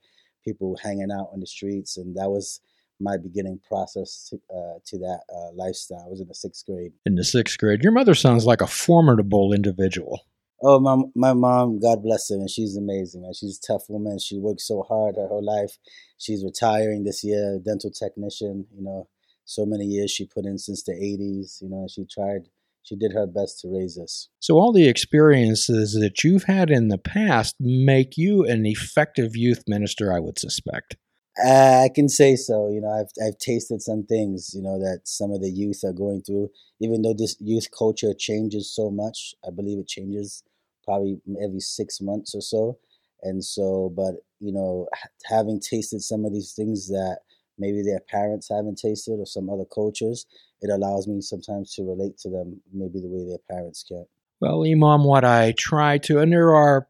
people 0.46 0.78
hanging 0.82 1.12
out 1.12 1.30
on 1.34 1.42
the 1.42 1.48
streets. 1.48 1.98
And 1.98 2.16
that 2.16 2.30
was 2.30 2.62
my 3.02 3.18
beginning 3.18 3.60
process 3.68 4.30
to, 4.30 4.38
uh, 4.56 4.80
to 4.86 4.98
that 5.00 5.20
uh, 5.34 5.52
lifestyle. 5.54 6.04
I 6.06 6.10
was 6.10 6.22
in 6.22 6.28
the 6.28 6.34
sixth 6.34 6.66
grade. 6.66 6.94
In 7.06 7.16
the 7.16 7.24
sixth 7.24 7.58
grade. 7.58 7.84
Your 7.84 7.92
mother 7.92 8.16
sounds 8.16 8.46
like 8.46 8.62
a 8.62 8.68
formidable 8.68 9.54
individual. 9.54 10.22
Oh, 10.62 10.80
my 10.80 10.98
my 11.16 11.32
mom, 11.32 11.80
God 11.80 12.04
bless 12.04 12.30
her, 12.30 12.36
and 12.36 12.50
she's 12.50 12.76
amazing. 12.76 13.22
Man. 13.22 13.32
She's 13.34 13.58
a 13.58 13.68
tough 13.74 13.84
woman. 13.88 14.20
She 14.20 14.38
worked 14.38 14.60
so 14.60 14.84
hard 14.84 15.16
her 15.16 15.28
whole 15.28 15.44
life. 15.44 15.78
She's 16.18 16.44
retiring 16.44 17.06
this 17.06 17.24
year, 17.24 17.60
dental 17.64 17.92
technician. 17.92 18.66
You 18.76 18.84
know, 18.84 19.08
so 19.50 19.66
many 19.66 19.86
years 19.86 20.12
she 20.12 20.26
put 20.26 20.46
in 20.46 20.60
since 20.60 20.84
the 20.84 20.94
80s. 20.94 21.62
You 21.62 21.70
know, 21.70 21.88
she 21.90 22.06
tried, 22.06 22.50
she 22.84 22.96
did 22.96 23.14
her 23.14 23.26
best 23.26 23.60
to 23.62 23.68
raise 23.68 23.98
us. 23.98 24.30
So, 24.40 24.60
all 24.60 24.72
the 24.72 24.88
experiences 24.88 25.94
that 25.94 26.24
you've 26.24 26.44
had 26.44 26.70
in 26.70 26.90
the 26.90 27.00
past 27.00 27.56
make 27.60 28.16
you 28.16 28.46
an 28.46 28.66
effective 28.68 29.36
youth 29.36 29.64
minister, 29.68 30.14
I 30.14 30.20
would 30.20 30.38
suspect. 30.38 30.98
Uh, 31.44 31.84
I 31.86 31.90
can 31.94 32.10
say 32.10 32.36
so. 32.36 32.70
You 32.70 32.82
know, 32.82 32.92
I've 32.92 33.12
I've 33.26 33.40
tasted 33.40 33.82
some 33.82 34.04
things. 34.04 34.52
You 34.54 34.62
know 34.62 34.78
that 34.80 35.02
some 35.06 35.32
of 35.32 35.42
the 35.42 35.50
youth 35.50 35.82
are 35.84 35.94
going 35.94 36.22
through. 36.22 36.50
Even 36.80 37.02
though 37.02 37.16
this 37.18 37.36
youth 37.40 37.68
culture 37.76 38.14
changes 38.18 38.74
so 38.74 38.92
much, 38.92 39.34
I 39.46 39.50
believe 39.50 39.80
it 39.80 39.88
changes 39.88 40.44
probably 40.84 41.20
every 41.42 41.60
six 41.60 42.02
months 42.02 42.36
or 42.36 42.42
so. 42.42 42.78
And 43.24 43.44
so, 43.44 43.92
but 43.96 44.16
you 44.40 44.54
know, 44.54 44.88
having 45.26 45.60
tasted 45.60 46.02
some 46.02 46.24
of 46.24 46.34
these 46.34 46.54
things 46.54 46.88
that 46.88 47.20
maybe 47.60 47.82
their 47.84 48.00
parents 48.00 48.50
haven't 48.50 48.80
tasted 48.80 49.20
or 49.20 49.26
some 49.26 49.50
other 49.50 49.66
cultures, 49.66 50.26
it 50.62 50.70
allows 50.70 51.08
me 51.08 51.22
sometimes 51.22 51.74
to 51.76 51.84
relate 51.84 52.18
to 52.20 52.30
them 52.30 52.62
maybe 52.74 53.00
the 53.00 53.08
way 53.08 53.26
their 53.28 53.58
parents 53.58 53.84
can. 53.88 54.06
Well, 54.42 54.64
Imam, 54.66 55.04
what 55.04 55.26
I 55.26 55.54
try 55.58 55.98
to, 56.00 56.20
and 56.20 56.32
there 56.32 56.56
are 56.56 56.88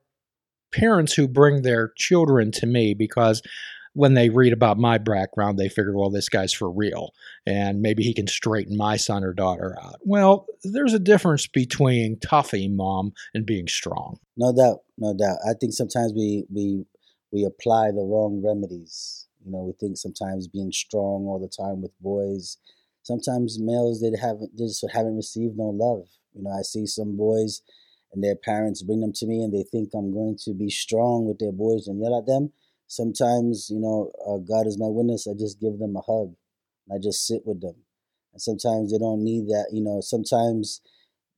parents 0.72 1.14
who 1.14 1.28
bring 1.28 1.62
their 1.62 1.92
children 1.98 2.52
to 2.52 2.68
me 2.68 2.94
because 2.94 3.42
when 3.94 4.14
they 4.14 4.30
read 4.30 4.54
about 4.54 4.78
my 4.78 4.98
background, 4.98 5.58
they 5.58 5.68
figure, 5.68 5.98
well, 5.98 6.12
this 6.12 6.30
guy's 6.30 6.54
for 6.54 6.70
real, 6.70 7.12
and 7.46 7.82
maybe 7.82 8.04
he 8.04 8.14
can 8.14 8.28
straighten 8.28 8.78
my 8.78 8.96
son 8.98 9.24
or 9.24 9.34
daughter 9.34 9.76
out. 9.82 9.96
Well, 10.04 10.46
there's 10.64 10.94
a 10.94 11.00
difference 11.00 11.48
between 11.48 12.20
tough 12.20 12.54
Imam 12.54 13.14
and 13.34 13.46
being 13.46 13.68
strong. 13.68 14.20
No 14.38 14.54
doubt, 14.56 14.82
no 14.98 15.14
doubt. 15.14 15.40
I 15.48 15.54
think 15.60 15.74
sometimes 15.74 16.14
we 16.14 16.46
we 16.54 16.86
we 17.32 17.46
apply 17.46 17.88
the 17.88 18.06
wrong 18.06 18.42
remedies 18.46 19.28
you 19.44 19.52
know, 19.52 19.64
we 19.64 19.74
think 19.74 19.98
sometimes 19.98 20.48
being 20.48 20.72
strong 20.72 21.26
all 21.26 21.40
the 21.40 21.48
time 21.48 21.82
with 21.82 21.92
boys. 22.00 22.58
Sometimes 23.04 23.60
males 23.60 24.02
they 24.02 24.12
haven't 24.20 24.58
just 24.58 24.86
haven't 24.92 25.16
received 25.16 25.58
no 25.58 25.70
love. 25.70 26.08
You 26.34 26.44
know, 26.44 26.52
I 26.52 26.62
see 26.62 26.86
some 26.86 27.16
boys 27.16 27.62
and 28.12 28.24
their 28.24 28.36
parents 28.36 28.84
bring 28.84 29.00
them 29.00 29.14
to 29.14 29.26
me 29.26 29.42
and 29.44 29.54
they 29.54 29.64
think 29.64 29.90
I'm 29.94 30.14
going 30.14 30.38
to 30.44 30.54
be 30.54 30.70
strong 30.70 31.26
with 31.26 31.40
their 31.40 31.52
boys 31.52 31.88
and 31.88 32.02
yell 32.02 32.18
at 32.18 32.26
them. 32.26 32.52
Sometimes, 32.88 33.70
you 33.70 33.80
know, 33.80 34.12
uh, 34.28 34.38
God 34.38 34.68
is 34.68 34.80
my 34.80 34.88
witness. 34.88 35.28
I 35.28 35.34
just 35.38 35.60
give 35.60 35.78
them 35.80 35.96
a 35.96 36.02
hug. 36.02 36.34
I 36.92 36.98
just 37.02 37.26
sit 37.26 37.46
with 37.46 37.62
them. 37.62 37.76
And 38.34 38.42
sometimes 38.42 38.92
they 38.92 38.98
don't 38.98 39.24
need 39.24 39.48
that. 39.48 39.70
You 39.72 39.84
know, 39.84 40.02
sometimes 40.02 40.82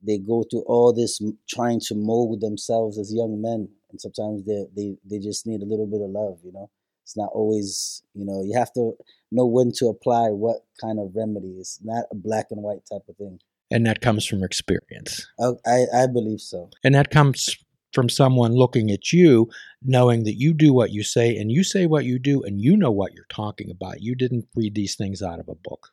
they 0.01 0.17
go 0.17 0.43
through 0.49 0.63
all 0.63 0.93
this 0.93 1.21
trying 1.49 1.79
to 1.87 1.95
mold 1.95 2.41
themselves 2.41 2.97
as 2.97 3.13
young 3.13 3.41
men, 3.41 3.69
and 3.91 4.01
sometimes 4.01 4.43
they 4.45 4.65
they 4.75 4.95
they 5.05 5.19
just 5.19 5.45
need 5.45 5.61
a 5.61 5.65
little 5.65 5.85
bit 5.87 6.01
of 6.01 6.09
love. 6.09 6.39
You 6.43 6.53
know 6.53 6.69
it's 7.11 7.17
not 7.17 7.29
always 7.33 8.03
you 8.13 8.25
know 8.25 8.41
you 8.41 8.57
have 8.57 8.71
to 8.71 8.93
know 9.31 9.45
when 9.45 9.71
to 9.75 9.87
apply 9.87 10.29
what 10.29 10.57
kind 10.79 10.97
of 10.99 11.11
remedy. 11.13 11.55
It's 11.59 11.79
not 11.83 12.05
a 12.11 12.15
black 12.15 12.47
and 12.51 12.61
white 12.63 12.81
type 12.89 13.03
of 13.09 13.17
thing. 13.17 13.39
And 13.69 13.85
that 13.85 14.01
comes 14.01 14.25
from 14.25 14.43
experience. 14.43 15.27
Oh, 15.39 15.57
i 15.65 15.85
i 15.93 16.07
believe 16.07 16.39
so. 16.39 16.69
And 16.83 16.95
that 16.95 17.11
comes 17.11 17.57
from 17.93 18.07
someone 18.07 18.53
looking 18.53 18.89
at 18.91 19.11
you 19.11 19.49
knowing 19.83 20.23
that 20.23 20.35
you 20.35 20.53
do 20.53 20.71
what 20.71 20.91
you 20.91 21.03
say 21.03 21.35
and 21.35 21.51
you 21.51 21.63
say 21.63 21.85
what 21.85 22.05
you 22.05 22.17
do 22.17 22.41
and 22.43 22.61
you 22.61 22.77
know 22.77 22.91
what 22.91 23.13
you're 23.13 23.25
talking 23.29 23.69
about. 23.69 24.01
You 24.01 24.15
didn't 24.15 24.47
read 24.55 24.75
these 24.75 24.95
things 24.95 25.21
out 25.21 25.39
of 25.39 25.49
a 25.49 25.55
book. 25.55 25.89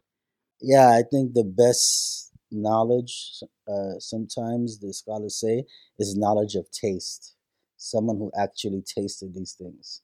Yeah 0.61 0.89
i 0.91 1.03
think 1.11 1.35
the 1.35 1.45
best 1.45 2.33
knowledge 2.51 3.43
uh, 3.69 3.99
sometimes 3.99 4.79
the 4.79 4.93
scholars 4.95 5.39
say 5.39 5.65
is 5.99 6.17
knowledge 6.17 6.55
of 6.55 6.71
taste. 6.71 7.35
Someone 7.77 8.17
who 8.17 8.33
actually 8.37 8.83
tasted 8.83 9.35
these 9.35 9.53
things 9.53 10.03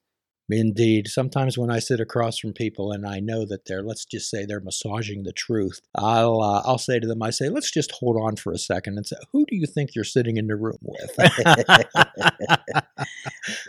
Indeed. 0.49 1.07
Sometimes 1.07 1.57
when 1.57 1.71
I 1.71 1.79
sit 1.79 1.99
across 1.99 2.37
from 2.37 2.53
people 2.53 2.91
and 2.91 3.05
I 3.05 3.19
know 3.19 3.45
that 3.45 3.65
they're, 3.65 3.81
let's 3.81 4.05
just 4.05 4.29
say 4.29 4.45
they're 4.45 4.59
massaging 4.59 5.23
the 5.23 5.33
truth, 5.33 5.81
I'll 5.95 6.41
uh, 6.41 6.61
I'll 6.65 6.77
say 6.77 6.99
to 6.99 7.07
them, 7.07 7.23
I 7.23 7.31
say, 7.31 7.49
let's 7.49 7.71
just 7.71 7.91
hold 7.91 8.17
on 8.21 8.35
for 8.35 8.51
a 8.51 8.57
second 8.57 8.97
and 8.97 9.07
say, 9.07 9.15
who 9.33 9.45
do 9.47 9.55
you 9.55 9.65
think 9.65 9.95
you're 9.95 10.03
sitting 10.03 10.37
in 10.37 10.45
the 10.47 10.55
room 10.55 10.77
with? 10.81 11.11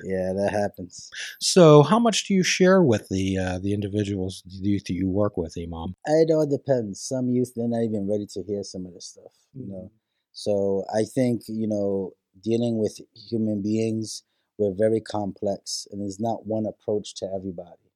yeah, 0.04 0.33
that 0.35 0.50
happens. 0.52 1.11
So, 1.40 1.83
how 1.83 1.99
much 1.99 2.28
do 2.28 2.35
you 2.35 2.42
share 2.42 2.83
with 2.83 3.09
the 3.09 3.38
uh, 3.38 3.59
the 3.59 3.73
individuals, 3.73 4.42
the 4.45 4.68
youth 4.68 4.85
that 4.85 4.95
you 4.95 5.09
work 5.09 5.38
with, 5.38 5.54
Imam? 5.56 5.97
It 6.04 6.30
all 6.30 6.47
depends. 6.47 7.00
Some 7.00 7.30
youth 7.30 7.52
they're 7.56 7.68
not 7.68 7.85
even 7.85 8.06
ready 8.09 8.26
to 8.35 8.42
hear 8.42 8.62
some 8.62 8.85
of 8.85 8.92
this 8.92 9.06
stuff, 9.06 9.33
you 9.54 9.62
mm-hmm. 9.62 9.73
know. 9.73 9.92
So 10.33 10.85
I 10.95 11.04
think 11.04 11.42
you 11.49 11.68
know 11.68 12.12
dealing 12.42 12.78
with 12.78 13.00
human 13.30 13.62
beings 13.62 14.23
we're 14.58 14.75
very 14.76 15.00
complex 15.00 15.86
and 15.90 16.00
there's 16.00 16.20
not 16.20 16.46
one 16.46 16.66
approach 16.66 17.14
to 17.16 17.26
everybody. 17.34 17.92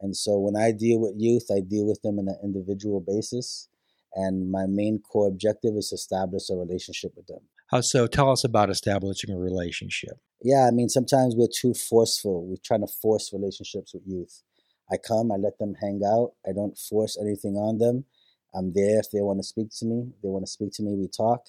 And 0.00 0.16
so 0.16 0.38
when 0.38 0.56
I 0.56 0.72
deal 0.72 0.98
with 1.00 1.14
youth, 1.16 1.46
I 1.50 1.60
deal 1.60 1.86
with 1.86 2.00
them 2.02 2.18
on 2.18 2.28
an 2.28 2.38
individual 2.42 3.00
basis. 3.00 3.68
And 4.14 4.50
my 4.50 4.66
main 4.66 5.00
core 5.00 5.28
objective 5.28 5.74
is 5.76 5.90
to 5.90 5.94
establish 5.94 6.50
a 6.50 6.56
relationship 6.56 7.12
with 7.16 7.26
them. 7.26 7.40
How 7.68 7.80
so? 7.80 8.08
Tell 8.08 8.30
us 8.30 8.42
about 8.42 8.70
establishing 8.70 9.30
a 9.30 9.38
relationship. 9.38 10.18
Yeah, 10.42 10.66
I 10.66 10.72
mean, 10.72 10.88
sometimes 10.88 11.36
we're 11.36 11.46
too 11.54 11.74
forceful. 11.74 12.44
We're 12.44 12.56
trying 12.64 12.80
to 12.80 12.92
force 12.92 13.32
relationships 13.32 13.94
with 13.94 14.02
youth. 14.06 14.42
I 14.90 14.96
come, 14.96 15.30
I 15.30 15.36
let 15.36 15.58
them 15.58 15.74
hang 15.80 16.00
out. 16.04 16.32
I 16.44 16.52
don't 16.52 16.76
force 16.76 17.16
anything 17.20 17.54
on 17.54 17.78
them. 17.78 18.06
I'm 18.52 18.72
there 18.72 18.98
if 18.98 19.12
they 19.12 19.20
want 19.20 19.38
to 19.38 19.44
speak 19.44 19.68
to 19.78 19.86
me. 19.86 20.08
If 20.16 20.22
they 20.22 20.28
want 20.28 20.44
to 20.46 20.50
speak 20.50 20.72
to 20.74 20.82
me, 20.82 20.96
we 20.96 21.06
talk. 21.06 21.46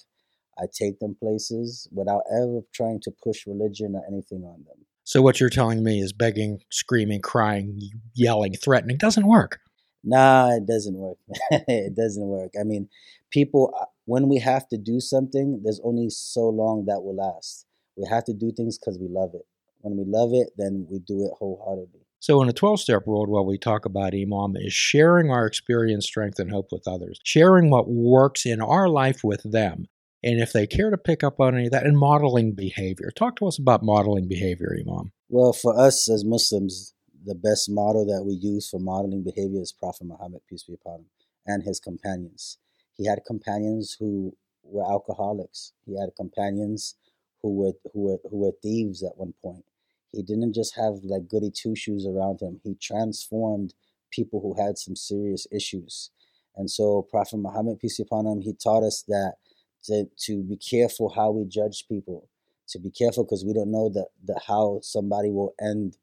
I 0.58 0.64
take 0.72 0.98
them 0.98 1.14
places 1.14 1.88
without 1.92 2.22
ever 2.32 2.60
trying 2.72 3.00
to 3.00 3.10
push 3.10 3.46
religion 3.46 3.94
or 3.94 4.02
anything 4.06 4.44
on 4.44 4.64
them. 4.64 4.86
So 5.04 5.20
what 5.22 5.40
you're 5.40 5.50
telling 5.50 5.82
me 5.82 6.00
is 6.00 6.12
begging, 6.12 6.62
screaming, 6.70 7.22
crying, 7.22 7.80
yelling, 8.14 8.54
threatening 8.54 8.98
doesn't 8.98 9.26
work. 9.26 9.60
Nah, 10.04 10.56
it 10.56 10.66
doesn't 10.66 10.94
work. 10.94 11.18
it 11.50 11.94
doesn't 11.96 12.26
work. 12.26 12.52
I 12.60 12.64
mean, 12.64 12.88
people 13.30 13.74
uh, 13.80 13.86
when 14.04 14.28
we 14.28 14.38
have 14.38 14.68
to 14.68 14.76
do 14.76 15.00
something, 15.00 15.60
there's 15.62 15.80
only 15.84 16.10
so 16.10 16.48
long 16.48 16.84
that 16.86 17.02
will 17.02 17.16
last. 17.16 17.66
We 17.96 18.06
have 18.08 18.24
to 18.24 18.32
do 18.32 18.52
things 18.52 18.78
because 18.78 18.98
we 18.98 19.08
love 19.08 19.30
it. 19.34 19.46
When 19.80 19.96
we 19.96 20.04
love 20.06 20.30
it, 20.32 20.50
then 20.56 20.86
we 20.90 21.00
do 21.00 21.24
it 21.24 21.32
wholeheartedly. 21.38 22.00
So, 22.20 22.40
in 22.40 22.48
a 22.48 22.52
12 22.52 22.80
step 22.80 23.06
world, 23.06 23.28
what 23.28 23.46
we 23.46 23.58
talk 23.58 23.84
about, 23.84 24.14
Imam, 24.14 24.54
is 24.56 24.72
sharing 24.72 25.30
our 25.30 25.44
experience, 25.44 26.06
strength, 26.06 26.38
and 26.38 26.52
hope 26.52 26.68
with 26.70 26.86
others, 26.86 27.18
sharing 27.24 27.68
what 27.68 27.88
works 27.88 28.46
in 28.46 28.60
our 28.60 28.88
life 28.88 29.24
with 29.24 29.42
them. 29.42 29.88
And 30.24 30.40
if 30.40 30.52
they 30.52 30.66
care 30.66 30.90
to 30.90 30.98
pick 30.98 31.24
up 31.24 31.40
on 31.40 31.54
any 31.54 31.66
of 31.66 31.72
that, 31.72 31.84
and 31.84 31.98
modeling 31.98 32.52
behavior. 32.52 33.10
Talk 33.10 33.36
to 33.36 33.46
us 33.46 33.58
about 33.58 33.82
modeling 33.82 34.28
behavior, 34.28 34.76
Imam. 34.78 35.12
Well, 35.28 35.52
for 35.52 35.76
us 35.78 36.08
as 36.08 36.24
Muslims, 36.24 36.94
the 37.24 37.34
best 37.34 37.70
model 37.70 38.06
that 38.06 38.24
we 38.24 38.34
use 38.34 38.68
for 38.68 38.78
modeling 38.78 39.22
behavior 39.22 39.60
is 39.60 39.72
Prophet 39.72 40.06
Muhammad, 40.06 40.42
peace 40.48 40.64
be 40.64 40.74
upon 40.74 41.00
him, 41.00 41.06
and 41.46 41.62
his 41.62 41.80
companions. 41.80 42.58
He 42.94 43.06
had 43.06 43.24
companions 43.26 43.96
who 43.98 44.36
were 44.62 44.84
alcoholics. 44.84 45.72
He 45.86 45.98
had 45.98 46.14
companions 46.16 46.94
who 47.42 47.54
were 47.54 47.72
who 47.92 48.00
were 48.02 48.18
who 48.30 48.38
were 48.38 48.52
thieves 48.62 49.02
at 49.02 49.16
one 49.16 49.34
point. 49.42 49.64
He 50.12 50.22
didn't 50.22 50.52
just 50.52 50.76
have 50.76 51.00
like 51.02 51.28
goody 51.28 51.50
two 51.50 51.74
shoes 51.74 52.06
around 52.06 52.40
him. 52.40 52.60
He 52.62 52.74
transformed 52.74 53.74
people 54.10 54.40
who 54.40 54.62
had 54.62 54.78
some 54.78 54.94
serious 54.94 55.46
issues. 55.50 56.10
And 56.54 56.70
so 56.70 57.02
Prophet 57.10 57.38
Muhammad, 57.38 57.80
peace 57.80 57.96
be 57.96 58.02
upon 58.02 58.26
him, 58.26 58.42
he 58.42 58.52
taught 58.52 58.84
us 58.84 59.02
that 59.08 59.36
to, 59.84 60.04
to 60.26 60.42
be 60.42 60.56
careful 60.56 61.12
how 61.14 61.30
we 61.30 61.44
judge 61.44 61.86
people, 61.88 62.28
to 62.68 62.78
be 62.78 62.90
careful 62.90 63.24
because 63.24 63.44
we 63.44 63.52
don't 63.52 63.70
know 63.70 63.88
that 63.90 64.08
the 64.24 64.40
how 64.46 64.80
somebody 64.82 65.30
will 65.30 65.54
end, 65.60 65.96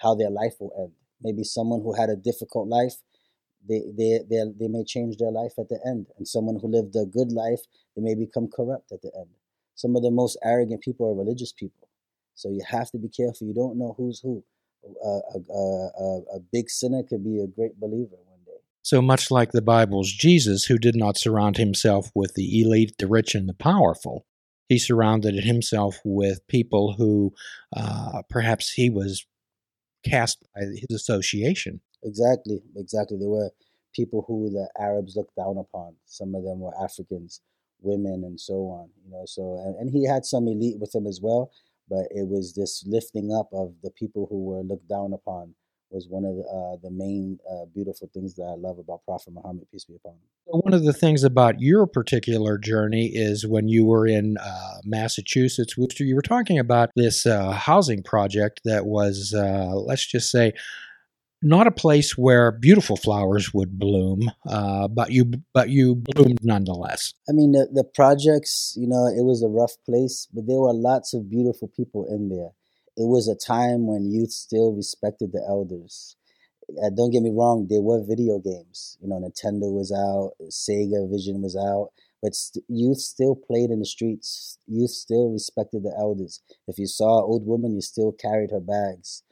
how 0.00 0.14
their 0.14 0.30
life 0.30 0.54
will 0.60 0.72
end. 0.78 0.92
Maybe 1.22 1.44
someone 1.44 1.80
who 1.82 1.94
had 1.94 2.10
a 2.10 2.16
difficult 2.16 2.68
life, 2.68 2.94
they, 3.68 3.82
they, 3.96 4.20
they, 4.28 4.44
they 4.58 4.68
may 4.68 4.84
change 4.84 5.16
their 5.16 5.30
life 5.30 5.52
at 5.58 5.68
the 5.68 5.80
end. 5.84 6.06
And 6.18 6.26
someone 6.26 6.58
who 6.60 6.68
lived 6.68 6.94
a 6.96 7.04
good 7.04 7.32
life, 7.32 7.60
they 7.94 8.02
may 8.02 8.14
become 8.14 8.48
corrupt 8.48 8.92
at 8.92 9.02
the 9.02 9.10
end. 9.16 9.30
Some 9.74 9.96
of 9.96 10.02
the 10.02 10.10
most 10.10 10.38
arrogant 10.42 10.82
people 10.82 11.06
are 11.08 11.14
religious 11.14 11.52
people. 11.52 11.88
So 12.34 12.50
you 12.50 12.62
have 12.68 12.90
to 12.90 12.98
be 12.98 13.08
careful. 13.08 13.46
You 13.46 13.54
don't 13.54 13.78
know 13.78 13.94
who's 13.96 14.20
who. 14.20 14.44
Uh, 15.04 15.20
a, 15.34 15.52
a, 15.52 16.36
a, 16.36 16.40
big 16.52 16.70
sinner 16.70 17.02
could 17.02 17.24
be 17.24 17.40
a 17.40 17.46
great 17.48 17.80
believer. 17.80 18.14
So 18.86 19.02
much 19.02 19.32
like 19.32 19.50
the 19.50 19.62
Bible's 19.62 20.12
Jesus, 20.12 20.66
who 20.66 20.78
did 20.78 20.94
not 20.94 21.16
surround 21.16 21.56
himself 21.56 22.12
with 22.14 22.34
the 22.34 22.62
elite, 22.62 22.94
the 23.00 23.08
rich, 23.08 23.34
and 23.34 23.48
the 23.48 23.52
powerful, 23.52 24.26
he 24.68 24.78
surrounded 24.78 25.42
himself 25.42 25.98
with 26.04 26.46
people 26.46 26.94
who 26.96 27.34
uh, 27.76 28.22
perhaps 28.30 28.74
he 28.74 28.88
was 28.88 29.26
cast 30.04 30.38
by 30.54 30.60
his 30.60 30.94
association. 30.94 31.80
Exactly, 32.04 32.62
exactly. 32.76 33.18
There 33.18 33.28
were 33.28 33.50
people 33.92 34.24
who 34.28 34.50
the 34.50 34.70
Arabs 34.80 35.16
looked 35.16 35.34
down 35.34 35.58
upon. 35.58 35.96
Some 36.04 36.36
of 36.36 36.44
them 36.44 36.60
were 36.60 36.80
Africans, 36.80 37.40
women, 37.80 38.22
and 38.24 38.38
so 38.38 38.68
on. 38.68 38.90
You 39.04 39.10
know, 39.10 39.24
so 39.26 39.60
and, 39.64 39.74
and 39.80 39.90
he 39.90 40.06
had 40.06 40.24
some 40.24 40.46
elite 40.46 40.78
with 40.78 40.94
him 40.94 41.08
as 41.08 41.18
well 41.20 41.50
but 41.88 42.06
it 42.10 42.26
was 42.28 42.54
this 42.54 42.82
lifting 42.84 43.32
up 43.32 43.48
of 43.52 43.72
the 43.84 43.90
people 43.92 44.26
who 44.28 44.44
were 44.44 44.62
looked 44.62 44.88
down 44.88 45.12
upon 45.12 45.54
was 45.90 46.06
one 46.08 46.24
of 46.24 46.36
the, 46.36 46.42
uh, 46.42 46.76
the 46.82 46.90
main 46.90 47.38
uh, 47.50 47.64
beautiful 47.74 48.10
things 48.12 48.34
that 48.34 48.44
I 48.44 48.54
love 48.54 48.78
about 48.78 49.04
Prophet 49.04 49.32
Muhammad, 49.32 49.66
peace 49.70 49.84
be 49.84 49.94
upon 49.94 50.12
him. 50.12 50.20
One 50.46 50.74
of 50.74 50.84
the 50.84 50.92
things 50.92 51.24
about 51.24 51.60
your 51.60 51.86
particular 51.86 52.58
journey 52.58 53.06
is 53.06 53.46
when 53.46 53.68
you 53.68 53.84
were 53.84 54.06
in 54.06 54.36
uh, 54.38 54.78
Massachusetts, 54.84 55.76
Worcester, 55.76 56.04
you 56.04 56.14
were 56.14 56.22
talking 56.22 56.58
about 56.58 56.90
this 56.96 57.26
uh, 57.26 57.52
housing 57.52 58.02
project 58.02 58.60
that 58.64 58.86
was, 58.86 59.34
uh, 59.36 59.74
let's 59.74 60.06
just 60.06 60.30
say, 60.30 60.52
not 61.42 61.66
a 61.66 61.70
place 61.70 62.16
where 62.16 62.50
beautiful 62.50 62.96
flowers 62.96 63.52
would 63.52 63.78
bloom, 63.78 64.30
uh, 64.48 64.88
but 64.88 65.12
you 65.12 65.32
but 65.52 65.68
you 65.68 65.94
bloomed 65.94 66.38
nonetheless. 66.42 67.12
I 67.28 67.32
mean, 67.32 67.52
the, 67.52 67.68
the 67.72 67.84
projects, 67.84 68.74
you 68.76 68.88
know, 68.88 69.06
it 69.06 69.24
was 69.24 69.42
a 69.42 69.48
rough 69.48 69.74
place, 69.84 70.26
but 70.32 70.46
there 70.46 70.58
were 70.60 70.72
lots 70.72 71.14
of 71.14 71.30
beautiful 71.30 71.68
people 71.68 72.06
in 72.08 72.30
there. 72.30 72.50
It 72.96 73.06
was 73.08 73.28
a 73.28 73.34
time 73.34 73.86
when 73.86 74.10
youth 74.10 74.32
still 74.32 74.72
respected 74.72 75.32
the 75.32 75.44
elders. 75.46 76.16
Uh, 76.82 76.90
don't 76.90 77.10
get 77.10 77.22
me 77.22 77.30
wrong, 77.30 77.66
there 77.68 77.82
were 77.82 78.02
video 78.02 78.38
games. 78.38 78.98
You 79.00 79.08
know, 79.08 79.16
Nintendo 79.20 79.72
was 79.72 79.92
out, 79.92 80.32
Sega 80.50 81.08
Vision 81.10 81.42
was 81.42 81.56
out, 81.56 81.90
but 82.22 82.34
st- 82.34 82.64
youth 82.68 82.98
still 82.98 83.36
played 83.36 83.70
in 83.70 83.78
the 83.80 83.86
streets. 83.86 84.58
Youth 84.66 84.90
still 84.90 85.30
respected 85.30 85.84
the 85.84 85.94
elders. 85.98 86.40
If 86.68 86.78
you 86.78 86.86
saw 86.86 87.18
an 87.18 87.24
old 87.24 87.46
woman, 87.46 87.74
you 87.74 87.80
still 87.82 88.12
carried 88.12 88.50
her 88.50 88.60
bags 88.60 89.22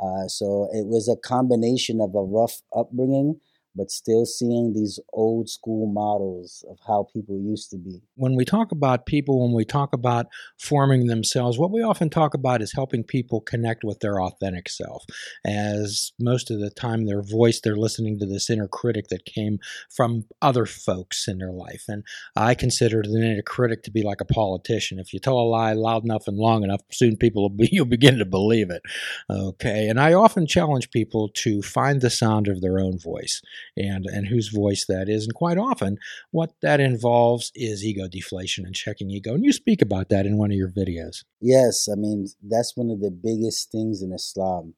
uh, 0.00 0.26
so 0.26 0.68
it 0.72 0.86
was 0.86 1.08
a 1.08 1.16
combination 1.16 2.00
of 2.00 2.14
a 2.14 2.22
rough 2.22 2.62
upbringing 2.74 3.40
but 3.74 3.90
still 3.90 4.26
seeing 4.26 4.72
these 4.72 5.00
old 5.12 5.48
school 5.48 5.86
models 5.86 6.64
of 6.68 6.78
how 6.86 7.06
people 7.12 7.38
used 7.38 7.70
to 7.70 7.78
be. 7.78 8.02
When 8.14 8.36
we 8.36 8.44
talk 8.44 8.72
about 8.72 9.06
people, 9.06 9.42
when 9.42 9.54
we 9.54 9.64
talk 9.64 9.92
about 9.92 10.26
forming 10.58 11.06
themselves, 11.06 11.58
what 11.58 11.70
we 11.70 11.82
often 11.82 12.10
talk 12.10 12.34
about 12.34 12.62
is 12.62 12.72
helping 12.72 13.04
people 13.04 13.40
connect 13.40 13.84
with 13.84 14.00
their 14.00 14.20
authentic 14.20 14.68
self. 14.68 15.04
As 15.46 16.12
most 16.20 16.50
of 16.50 16.60
the 16.60 16.70
time, 16.70 17.06
their 17.06 17.22
voice, 17.22 17.60
they're 17.60 17.76
listening 17.76 18.18
to 18.18 18.26
this 18.26 18.50
inner 18.50 18.68
critic 18.68 19.08
that 19.08 19.24
came 19.24 19.58
from 19.90 20.24
other 20.40 20.66
folks 20.66 21.26
in 21.26 21.38
their 21.38 21.52
life. 21.52 21.84
And 21.88 22.04
I 22.36 22.54
consider 22.54 23.02
the 23.02 23.16
inner 23.16 23.42
critic 23.42 23.82
to 23.84 23.90
be 23.90 24.02
like 24.02 24.20
a 24.20 24.26
politician. 24.26 24.98
If 24.98 25.12
you 25.12 25.18
tell 25.18 25.38
a 25.38 25.42
lie 25.42 25.72
loud 25.72 26.04
enough 26.04 26.24
and 26.26 26.36
long 26.36 26.62
enough, 26.62 26.82
soon 26.90 27.16
people 27.16 27.42
will 27.42 27.50
be, 27.50 27.68
you'll 27.72 27.86
begin 27.86 28.18
to 28.18 28.24
believe 28.24 28.70
it. 28.70 28.82
Okay. 29.30 29.88
And 29.88 29.98
I 29.98 30.12
often 30.12 30.46
challenge 30.46 30.90
people 30.90 31.30
to 31.36 31.62
find 31.62 32.00
the 32.00 32.10
sound 32.10 32.48
of 32.48 32.60
their 32.60 32.78
own 32.78 32.98
voice 32.98 33.40
and, 33.76 34.06
and 34.06 34.26
whose 34.26 34.48
voice 34.48 34.84
that 34.88 35.08
is. 35.08 35.24
And 35.24 35.34
quite 35.34 35.58
often, 35.58 35.98
what 36.30 36.52
that 36.62 36.80
involves 36.80 37.50
is 37.54 37.84
ego 37.84 38.08
deflation 38.08 38.64
and 38.64 38.74
checking 38.74 39.10
ego. 39.10 39.34
And 39.34 39.44
you 39.44 39.52
speak 39.52 39.82
about 39.82 40.08
that 40.10 40.26
in 40.26 40.38
one 40.38 40.50
of 40.50 40.56
your 40.56 40.70
videos. 40.70 41.24
Yes, 41.40 41.88
I 41.90 41.96
mean, 41.96 42.28
that's 42.42 42.76
one 42.76 42.90
of 42.90 43.00
the 43.00 43.10
biggest 43.10 43.70
things 43.70 44.02
in 44.02 44.12
Islam 44.12 44.74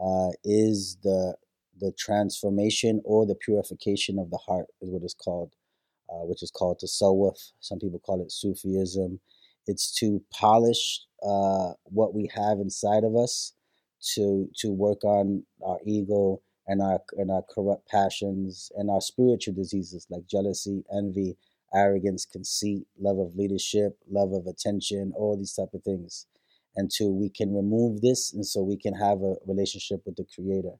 uh, 0.00 0.30
is 0.44 0.98
the 1.02 1.36
the 1.80 1.92
transformation 1.98 3.00
or 3.04 3.26
the 3.26 3.34
purification 3.34 4.18
of 4.18 4.30
the 4.30 4.38
heart 4.38 4.66
is 4.80 4.90
what 4.90 5.02
it's 5.02 5.14
called, 5.14 5.52
uh, 6.08 6.24
which 6.26 6.42
is 6.42 6.50
called 6.50 6.78
tasawwuf. 6.78 7.52
Some 7.60 7.80
people 7.80 7.98
call 7.98 8.22
it 8.22 8.30
Sufism. 8.30 9.18
It's 9.66 9.92
to 9.98 10.22
polish 10.32 11.00
uh, 11.24 11.72
what 11.84 12.14
we 12.14 12.30
have 12.34 12.58
inside 12.58 13.04
of 13.04 13.16
us 13.16 13.52
to 14.14 14.48
to 14.58 14.70
work 14.70 15.04
on 15.04 15.44
our 15.64 15.78
ego 15.84 16.42
and 16.66 16.80
our 16.80 17.00
and 17.16 17.30
our 17.30 17.42
corrupt 17.42 17.88
passions 17.88 18.70
and 18.76 18.90
our 18.90 19.00
spiritual 19.00 19.54
diseases 19.54 20.06
like 20.10 20.26
jealousy, 20.26 20.84
envy, 20.94 21.36
arrogance, 21.74 22.24
conceit, 22.24 22.86
love 22.98 23.18
of 23.18 23.34
leadership, 23.36 23.98
love 24.10 24.32
of 24.32 24.46
attention, 24.46 25.12
all 25.16 25.36
these 25.36 25.54
type 25.54 25.74
of 25.74 25.82
things. 25.82 26.26
Until 26.74 27.12
we 27.12 27.28
can 27.28 27.54
remove 27.54 28.00
this, 28.00 28.32
and 28.32 28.46
so 28.46 28.62
we 28.62 28.78
can 28.78 28.94
have 28.94 29.18
a 29.18 29.34
relationship 29.46 30.00
with 30.06 30.16
the 30.16 30.24
Creator. 30.34 30.76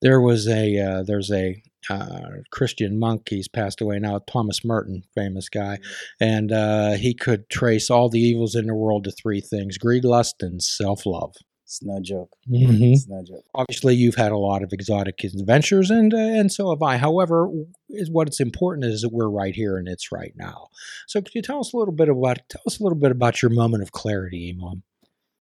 There 0.00 0.20
was 0.20 0.46
a 0.46 0.78
uh, 0.78 1.02
there's 1.02 1.32
a 1.32 1.60
uh, 1.90 2.20
Christian 2.52 3.00
monk. 3.00 3.30
He's 3.30 3.48
passed 3.48 3.80
away 3.80 3.98
now. 3.98 4.20
Thomas 4.30 4.64
Merton, 4.64 5.02
famous 5.14 5.48
guy, 5.48 5.78
mm-hmm. 5.78 6.24
and 6.24 6.52
uh, 6.52 6.92
he 6.92 7.14
could 7.14 7.48
trace 7.48 7.90
all 7.90 8.08
the 8.08 8.20
evils 8.20 8.54
in 8.54 8.66
the 8.66 8.74
world 8.74 9.04
to 9.04 9.10
three 9.10 9.40
things: 9.40 9.76
greed, 9.76 10.04
lust, 10.04 10.36
and 10.40 10.62
self 10.62 11.04
love. 11.04 11.34
It's 11.74 11.82
no 11.82 12.00
joke. 12.00 12.36
Mm-hmm. 12.48 12.84
It's 12.84 13.08
no 13.08 13.20
joke. 13.24 13.44
Obviously, 13.52 13.96
you've 13.96 14.14
had 14.14 14.30
a 14.30 14.36
lot 14.36 14.62
of 14.62 14.72
exotic 14.72 15.24
adventures, 15.24 15.90
and 15.90 16.14
uh, 16.14 16.18
and 16.18 16.52
so 16.52 16.70
have 16.70 16.82
I. 16.82 16.98
However, 16.98 17.50
is 17.88 18.10
what's 18.12 18.38
important 18.38 18.84
is 18.84 19.02
that 19.02 19.12
we're 19.12 19.28
right 19.28 19.54
here 19.54 19.76
and 19.76 19.88
it's 19.88 20.12
right 20.12 20.32
now. 20.36 20.68
So, 21.08 21.20
could 21.20 21.34
you 21.34 21.42
tell 21.42 21.58
us 21.58 21.72
a 21.72 21.76
little 21.76 21.94
bit 21.94 22.08
about 22.08 22.38
tell 22.48 22.62
us 22.64 22.78
a 22.78 22.82
little 22.84 22.98
bit 22.98 23.10
about 23.10 23.42
your 23.42 23.50
moment 23.50 23.82
of 23.82 23.90
clarity, 23.90 24.56
Imam? 24.56 24.84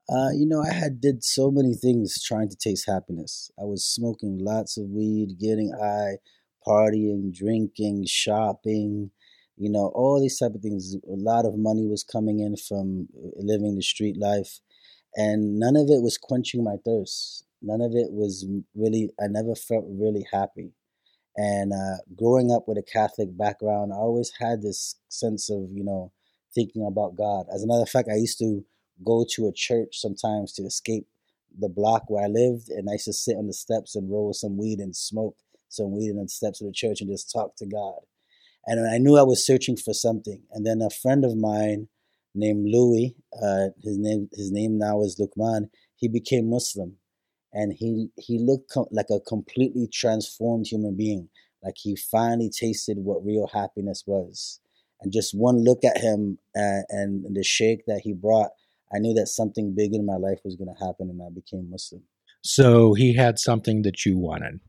Uh, 0.10 0.32
you 0.36 0.48
know, 0.48 0.64
I 0.64 0.74
had 0.74 1.00
did 1.00 1.24
so 1.24 1.52
many 1.52 1.76
things 1.76 2.22
trying 2.24 2.50
to 2.50 2.58
taste 2.58 2.88
happiness. 2.88 3.52
I 3.60 3.66
was 3.66 3.86
smoking 3.86 4.40
lots 4.40 4.76
of 4.76 4.86
weed, 4.90 5.38
getting 5.40 5.72
high, 5.80 6.18
partying, 6.68 7.32
drinking, 7.32 8.06
shopping, 8.08 9.12
you 9.56 9.70
know, 9.70 9.92
all 9.94 10.20
these 10.20 10.40
type 10.40 10.56
of 10.56 10.62
things. 10.62 10.96
A 10.96 11.16
lot 11.16 11.46
of 11.46 11.58
money 11.58 11.86
was 11.86 12.04
coming 12.04 12.40
in 12.40 12.56
from 12.58 13.08
uh, 13.16 13.30
living 13.36 13.76
the 13.76 13.84
street 13.84 14.18
life 14.18 14.62
and 15.16 15.60
none 15.60 15.76
of 15.76 15.90
it 15.90 16.02
was 16.02 16.18
quenching 16.18 16.64
my 16.64 16.76
thirst. 16.86 17.46
None 17.62 17.82
of 17.82 17.94
it 17.96 18.12
was 18.12 18.46
really. 18.76 19.10
I 19.20 19.28
never 19.28 19.56
felt 19.56 19.86
really 19.88 20.26
happy. 20.32 20.74
And 21.36 21.74
uh, 21.74 21.98
growing 22.16 22.52
up 22.52 22.68
with 22.68 22.78
a 22.78 22.84
Catholic 22.84 23.36
background, 23.38 23.92
I 23.94 23.98
always 23.98 24.32
had 24.40 24.62
this 24.62 24.96
sense 25.10 25.50
of 25.50 25.70
you 25.72 25.84
know 25.84 26.12
thinking 26.54 26.86
about 26.86 27.16
God. 27.16 27.46
As 27.54 27.64
a 27.64 27.68
matter 27.68 27.84
of 27.84 27.90
fact, 27.90 28.10
I 28.12 28.18
used 28.18 28.40
to 28.40 28.64
go 29.04 29.26
to 29.36 29.48
a 29.48 29.54
church 29.54 30.00
sometimes 30.00 30.54
to 30.54 30.64
escape 30.64 31.08
the 31.58 31.70
block 31.70 32.04
where 32.08 32.24
I 32.24 32.28
lived, 32.28 32.70
and 32.70 32.90
I 32.90 32.94
used 32.94 33.06
to 33.06 33.14
sit 33.14 33.38
on 33.38 33.48
the 33.48 33.54
steps 33.54 33.96
and 33.96 34.12
roll 34.12 34.34
some 34.34 34.58
weed 34.58 34.80
and 34.80 34.96
smoke 34.96 35.38
some 35.70 35.92
weed 35.92 36.12
on 36.12 36.24
the 36.24 36.30
steps 36.30 36.62
of 36.62 36.68
the 36.68 36.74
church 36.74 37.02
and 37.02 37.10
just 37.10 37.32
talk 37.32 37.56
to 37.58 37.66
God. 37.66 38.00
And 38.66 38.88
I 38.88 38.98
knew 38.98 39.18
I 39.18 39.24
was 39.24 39.46
searching 39.46 39.76
for 39.76 39.94
something. 39.94 40.44
And 40.52 40.66
then 40.66 40.82
a 40.82 40.90
friend 40.90 41.26
of 41.26 41.36
mine 41.36 41.90
named 42.36 42.68
Louis, 42.70 43.16
uh, 43.42 43.70
his 43.82 43.98
name 43.98 44.30
his 44.34 44.52
name 44.52 44.78
now 44.78 45.02
is 45.02 45.20
Lukman. 45.20 45.70
He 45.96 46.08
became 46.08 46.50
Muslim, 46.50 46.98
and 47.52 47.74
he 47.74 48.10
he 48.18 48.40
looked 48.40 48.70
com- 48.70 48.88
like 48.92 49.10
a 49.10 49.20
completely 49.20 49.88
transformed 49.92 50.68
human 50.68 50.96
being. 50.96 51.30
Like 51.64 51.76
he 51.78 51.96
finally 51.96 52.50
tasted 52.50 52.98
what 53.00 53.26
real 53.26 53.48
happiness 53.54 54.04
was. 54.06 54.60
And 55.02 55.12
just 55.12 55.34
one 55.34 55.64
look 55.64 55.84
at 55.84 55.98
him 55.98 56.38
uh, 56.56 56.84
and 56.90 57.26
the 57.36 57.44
shake 57.44 57.86
that 57.88 58.02
he 58.04 58.14
brought, 58.14 58.52
I 58.94 59.00
knew 59.00 59.14
that 59.16 59.28
something 59.28 59.76
big 59.76 59.94
in 59.94 60.06
my 60.06 60.16
life 60.16 60.40
was 60.46 60.56
going 60.56 60.74
to 60.74 60.86
happen, 60.86 61.10
and 61.10 61.22
I 61.22 61.30
became 61.34 61.70
Muslim. 61.70 62.04
So 62.42 62.94
he 62.94 63.16
had 63.16 63.40
something 63.40 63.84
that 63.84 64.06
you 64.06 64.18
wanted. 64.18 64.60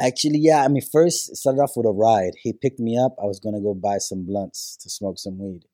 Actually, 0.00 0.38
yeah. 0.38 0.64
I 0.64 0.68
mean, 0.68 0.82
first 0.82 1.36
started 1.36 1.60
off 1.60 1.72
with 1.76 1.86
a 1.86 1.92
ride. 1.92 2.32
He 2.42 2.52
picked 2.52 2.80
me 2.80 2.98
up. 2.98 3.14
I 3.22 3.26
was 3.26 3.38
gonna 3.38 3.60
go 3.60 3.74
buy 3.74 3.98
some 3.98 4.24
blunts 4.24 4.76
to 4.80 4.90
smoke 4.90 5.18
some 5.18 5.38
weed, 5.38 5.64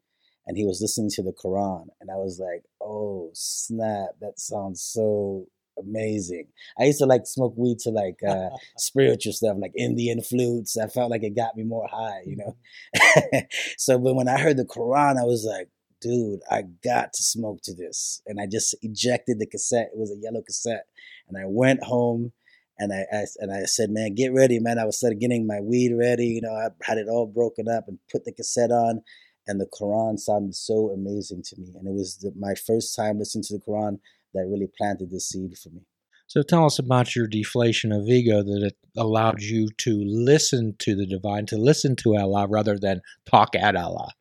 and 0.47 0.57
he 0.57 0.65
was 0.65 0.81
listening 0.81 1.11
to 1.11 1.23
the 1.23 1.33
Quran, 1.33 1.88
and 2.00 2.11
I 2.11 2.17
was 2.17 2.41
like, 2.41 2.65
"Oh 2.81 3.31
snap! 3.35 4.11
That 4.21 4.38
sounds 4.38 4.83
so 4.83 5.47
amazing." 5.79 6.49
I 6.79 6.85
used 6.85 6.99
to 6.99 7.07
like 7.07 7.26
smoke 7.26 7.55
weed 7.57 7.79
to 7.81 7.91
like 7.91 8.21
uh, 8.26 8.50
spiritual 8.79 9.33
stuff, 9.33 9.57
like 9.61 9.73
Indian 9.76 10.23
flutes. 10.23 10.76
I 10.76 10.88
felt 10.88 11.11
like 11.11 11.23
it 11.23 11.37
got 11.37 11.57
me 11.57 11.65
more 11.65 11.88
high, 11.91 12.23
you 12.26 12.37
know. 12.37 12.57
Mm-hmm. 12.97 13.38
so, 13.79 13.99
but 13.99 14.15
when 14.15 14.29
I 14.29 14.38
heard 14.38 14.57
the 14.57 14.65
Quran, 14.65 15.19
I 15.21 15.25
was 15.25 15.45
like, 15.45 15.69
dude, 16.00 16.41
I 16.50 16.62
got 16.85 17.12
to 17.12 17.23
smoke 17.23 17.61
to 17.65 17.75
this. 17.75 18.23
And 18.26 18.41
I 18.41 18.47
just 18.47 18.75
ejected 18.83 19.38
the 19.38 19.47
cassette. 19.47 19.91
It 19.93 19.99
was 19.99 20.11
a 20.11 20.21
yellow 20.21 20.43
cassette. 20.43 20.87
And 21.29 21.37
I 21.37 21.45
went 21.47 21.83
home 21.83 22.33
and 22.79 22.93
I, 22.93 23.07
I, 23.12 23.25
and 23.38 23.53
I 23.53 23.65
said, 23.65 23.91
man, 23.91 24.15
get 24.15 24.33
ready, 24.33 24.59
man. 24.61 24.79
I 24.79 24.85
was 24.85 24.99
started 24.99 25.21
getting 25.21 25.47
my 25.47 25.61
weed 25.61 25.93
ready. 25.97 26.26
You 26.26 26.43
know, 26.43 26.53
I 26.53 26.69
had 26.83 26.99
it 26.99 27.09
all 27.09 27.26
broken 27.26 27.69
up 27.69 27.85
and 27.88 27.99
put 28.11 28.25
the 28.25 28.33
cassette 28.33 28.71
on, 28.71 29.03
and 29.47 29.61
the 29.61 29.67
Quran 29.67 30.19
sounded 30.19 30.55
so 30.55 30.91
amazing 30.91 31.43
to 31.45 31.61
me. 31.61 31.73
And 31.79 31.87
it 31.87 31.93
was 31.93 32.19
the, 32.19 32.33
my 32.38 32.55
first 32.55 32.95
time 32.97 33.19
listening 33.19 33.45
to 33.45 33.55
the 33.55 33.61
Quran 33.61 33.99
that 34.35 34.47
really 34.47 34.69
planted 34.76 35.11
the 35.11 35.21
seed 35.21 35.57
for 35.59 35.71
me. 35.71 35.83
So 36.29 36.43
tell 36.43 36.67
us 36.67 36.79
about 36.79 37.15
your 37.15 37.29
deflation 37.29 37.93
of 37.93 38.09
ego 38.09 38.43
that 38.43 38.62
it 38.65 38.76
allowed 38.97 39.43
you 39.43 39.69
to 39.79 40.03
listen 40.05 40.75
to 40.81 40.97
the 40.97 41.07
divine, 41.07 41.47
to 41.47 41.57
listen 41.57 41.95
to 41.97 42.17
Allah 42.17 42.49
rather 42.49 42.76
than 42.79 43.00
talk 43.31 43.55
at 43.55 43.76
Allah. 43.76 44.12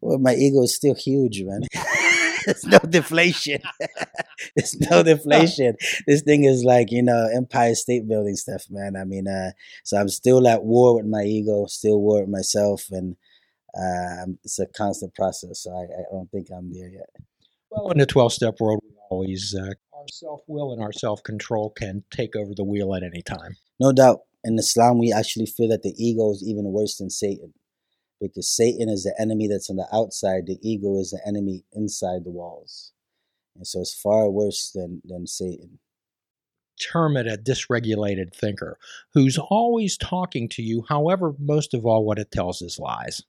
Well, 0.00 0.18
my 0.18 0.34
ego 0.34 0.62
is 0.62 0.74
still 0.74 0.94
huge, 0.94 1.42
man. 1.42 1.62
There's 2.44 2.64
no 2.64 2.78
deflation. 2.78 3.60
There's 4.56 4.78
no 4.80 5.02
deflation. 5.12 5.76
This 6.06 6.22
thing 6.22 6.44
is 6.44 6.62
like, 6.64 6.90
you 6.90 7.02
know, 7.02 7.28
Empire 7.34 7.74
State 7.74 8.08
Building 8.08 8.36
stuff, 8.36 8.64
man. 8.70 8.96
I 8.96 9.04
mean, 9.04 9.26
uh, 9.28 9.52
so 9.84 9.98
I'm 9.98 10.08
still 10.08 10.46
at 10.46 10.64
war 10.64 10.96
with 10.96 11.06
my 11.06 11.22
ego, 11.22 11.66
still 11.66 12.00
war 12.00 12.20
with 12.20 12.30
myself, 12.30 12.86
and 12.90 13.16
uh, 13.78 14.26
it's 14.44 14.58
a 14.58 14.66
constant 14.66 15.14
process. 15.14 15.62
So 15.62 15.70
I, 15.70 15.82
I, 15.82 16.02
don't 16.10 16.30
think 16.30 16.48
I'm 16.54 16.72
there 16.72 16.88
yet. 16.88 17.08
Well, 17.70 17.90
in 17.90 17.98
the 17.98 18.06
12 18.06 18.32
step 18.32 18.54
world, 18.60 18.80
we 18.82 18.90
always, 19.10 19.54
uh, 19.58 19.72
our 19.92 20.08
self 20.10 20.40
will 20.48 20.72
and 20.72 20.82
our 20.82 20.92
self 20.92 21.22
control 21.22 21.70
can 21.70 22.04
take 22.10 22.34
over 22.34 22.52
the 22.54 22.64
wheel 22.64 22.94
at 22.94 23.02
any 23.02 23.22
time. 23.22 23.56
No 23.78 23.92
doubt. 23.92 24.20
In 24.44 24.58
Islam, 24.58 24.98
we 24.98 25.12
actually 25.12 25.46
feel 25.46 25.68
that 25.68 25.82
the 25.82 25.94
ego 25.96 26.30
is 26.30 26.44
even 26.46 26.64
worse 26.72 26.96
than 26.96 27.10
Satan 27.10 27.52
because 28.20 28.48
Satan 28.48 28.88
is 28.88 29.04
the 29.04 29.14
enemy 29.20 29.46
that's 29.46 29.70
on 29.70 29.76
the 29.76 29.88
outside, 29.92 30.46
the 30.46 30.58
ego 30.62 30.98
is 30.98 31.10
the 31.10 31.20
enemy 31.26 31.64
inside 31.72 32.24
the 32.24 32.30
walls. 32.30 32.92
And 33.56 33.66
so 33.66 33.80
it's 33.80 33.94
far 33.94 34.30
worse 34.30 34.70
than, 34.74 35.02
than 35.04 35.26
Satan. 35.26 35.78
Term 36.92 37.16
it 37.16 37.26
a 37.26 37.36
dysregulated 37.36 38.32
thinker 38.32 38.78
who's 39.12 39.38
always 39.38 39.96
talking 39.96 40.48
to 40.50 40.62
you, 40.62 40.84
however, 40.88 41.34
most 41.38 41.74
of 41.74 41.84
all, 41.84 42.04
what 42.04 42.18
it 42.18 42.30
tells 42.30 42.62
is 42.62 42.78
lies. 42.78 43.22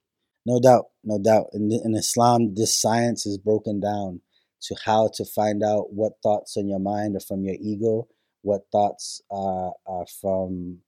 No 0.46 0.60
doubt, 0.60 0.86
no 1.04 1.18
doubt. 1.18 1.46
In, 1.52 1.70
in 1.84 1.94
Islam, 1.94 2.54
this 2.54 2.80
science 2.80 3.26
is 3.26 3.38
broken 3.38 3.80
down 3.80 4.20
to 4.62 4.76
how 4.84 5.10
to 5.14 5.24
find 5.24 5.62
out 5.62 5.92
what 5.92 6.12
thoughts 6.22 6.56
on 6.56 6.68
your 6.68 6.78
mind 6.78 7.16
are 7.16 7.20
from 7.20 7.44
your 7.44 7.56
ego, 7.60 8.08
what 8.42 8.62
thoughts 8.72 9.20
are, 9.30 9.72
are 9.86 10.06
from 10.20 10.78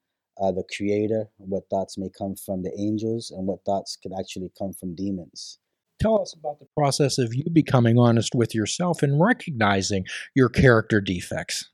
uh, 0.41 0.53
the 0.53 0.65
creator, 0.77 1.29
what 1.37 1.65
thoughts 1.71 1.99
may 1.99 2.09
come 2.17 2.35
from 2.35 2.63
the 2.63 2.73
angels, 2.79 3.31
and 3.31 3.47
what 3.47 3.65
thoughts 3.65 3.97
could 4.03 4.13
actually 4.19 4.51
come 4.59 4.73
from 4.73 4.95
demons. 4.95 5.59
Tell 6.01 6.21
us 6.21 6.35
about 6.35 6.59
the 6.59 6.67
process 6.77 7.19
of 7.19 7.35
you 7.35 7.45
becoming 7.53 7.99
honest 7.99 8.35
with 8.35 8.55
yourself 8.55 9.03
and 9.03 9.21
recognizing 9.21 10.05
your 10.35 10.49
character 10.49 11.01
defects. 11.01 11.69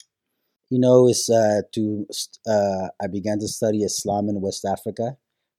You 0.70 0.78
know, 0.78 1.08
it's 1.08 1.30
uh, 1.30 1.62
to 1.72 2.06
uh, 2.46 2.88
I 3.02 3.06
began 3.06 3.38
to 3.38 3.48
study 3.48 3.84
Islam 3.84 4.28
in 4.28 4.42
West 4.42 4.66
Africa 4.66 5.16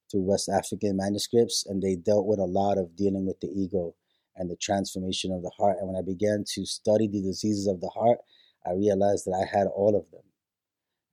through 0.10 0.22
West 0.22 0.50
African 0.50 0.98
manuscripts, 0.98 1.65
and 1.67 1.82
they 1.82 1.95
dealt 1.95 2.26
with 2.26 2.39
a 2.39 2.45
lot 2.45 2.78
of 2.78 2.95
dealing 2.95 3.26
with 3.26 3.39
the 3.39 3.50
ego 3.50 3.95
and 4.36 4.50
the 4.50 4.58
transformation 4.58 5.32
of 5.32 5.41
the 5.41 5.52
heart. 5.58 5.78
And 5.80 5.88
when 5.88 5.98
I 5.98 6.06
began 6.06 6.43
to 6.56 6.65
study 6.65 7.08
the 7.08 7.22
diseases 7.22 7.67
of 7.67 7.82
the 7.82 7.89
heart, 7.89 8.19
I 8.65 8.72
realized 8.72 9.26
that 9.26 9.36
I 9.36 9.45
had 9.58 9.67
all 9.67 9.95
of 9.95 10.10
them 10.12 10.22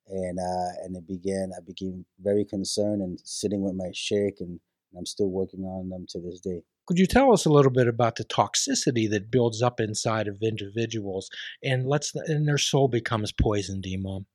and 0.09 0.39
uh, 0.39 0.83
and 0.83 0.95
it 0.95 1.07
began. 1.07 1.51
I 1.55 1.61
became 1.65 2.05
very 2.19 2.45
concerned 2.45 3.01
and 3.01 3.19
sitting 3.23 3.61
with 3.61 3.75
my 3.75 3.91
sheikh, 3.93 4.39
and 4.39 4.59
I'm 4.97 5.05
still 5.05 5.29
working 5.29 5.61
on 5.61 5.89
them 5.89 6.05
to 6.09 6.19
this 6.19 6.39
day. 6.39 6.63
Could 6.85 6.99
you 6.99 7.07
tell 7.07 7.33
us 7.33 7.45
a 7.45 7.49
little 7.49 7.71
bit 7.71 7.87
about 7.87 8.15
the 8.15 8.23
toxicity 8.23 9.09
that 9.09 9.29
builds 9.29 9.61
up 9.61 9.79
inside 9.79 10.27
of 10.27 10.41
individuals, 10.41 11.29
and 11.63 11.87
lets 11.87 12.15
and 12.15 12.47
their 12.47 12.57
soul 12.57 12.87
becomes 12.87 13.31
poisoned, 13.31 13.85
Imam? 13.87 14.25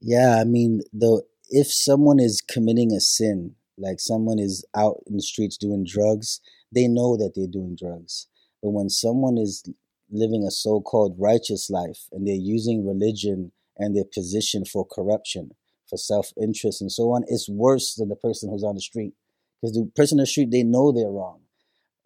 Yeah, 0.00 0.38
I 0.40 0.44
mean, 0.44 0.82
though, 0.92 1.22
if 1.48 1.72
someone 1.72 2.18
is 2.18 2.40
committing 2.40 2.92
a 2.92 3.00
sin, 3.00 3.54
like 3.78 4.00
someone 4.00 4.38
is 4.38 4.64
out 4.76 5.02
in 5.06 5.16
the 5.16 5.22
streets 5.22 5.56
doing 5.56 5.84
drugs, 5.84 6.40
they 6.74 6.88
know 6.88 7.16
that 7.16 7.32
they're 7.34 7.46
doing 7.46 7.76
drugs. 7.76 8.28
But 8.62 8.70
when 8.70 8.88
someone 8.88 9.38
is 9.38 9.64
living 10.10 10.44
a 10.44 10.50
so-called 10.50 11.16
righteous 11.18 11.70
life 11.70 12.08
and 12.12 12.26
they're 12.26 12.34
using 12.34 12.86
religion 12.86 13.52
and 13.78 13.96
their 13.96 14.04
position 14.04 14.64
for 14.64 14.86
corruption, 14.86 15.52
for 15.88 15.96
self 15.96 16.32
interest, 16.40 16.80
and 16.80 16.92
so 16.92 17.10
on 17.12 17.24
it's 17.28 17.48
worse 17.48 17.94
than 17.94 18.08
the 18.08 18.16
person 18.16 18.50
who's 18.50 18.64
on 18.64 18.74
the 18.74 18.80
street. 18.80 19.14
Because 19.60 19.74
the 19.74 19.90
person 19.94 20.18
on 20.18 20.22
the 20.22 20.26
street, 20.26 20.50
they 20.50 20.62
know 20.62 20.92
they're 20.92 21.10
wrong. 21.10 21.40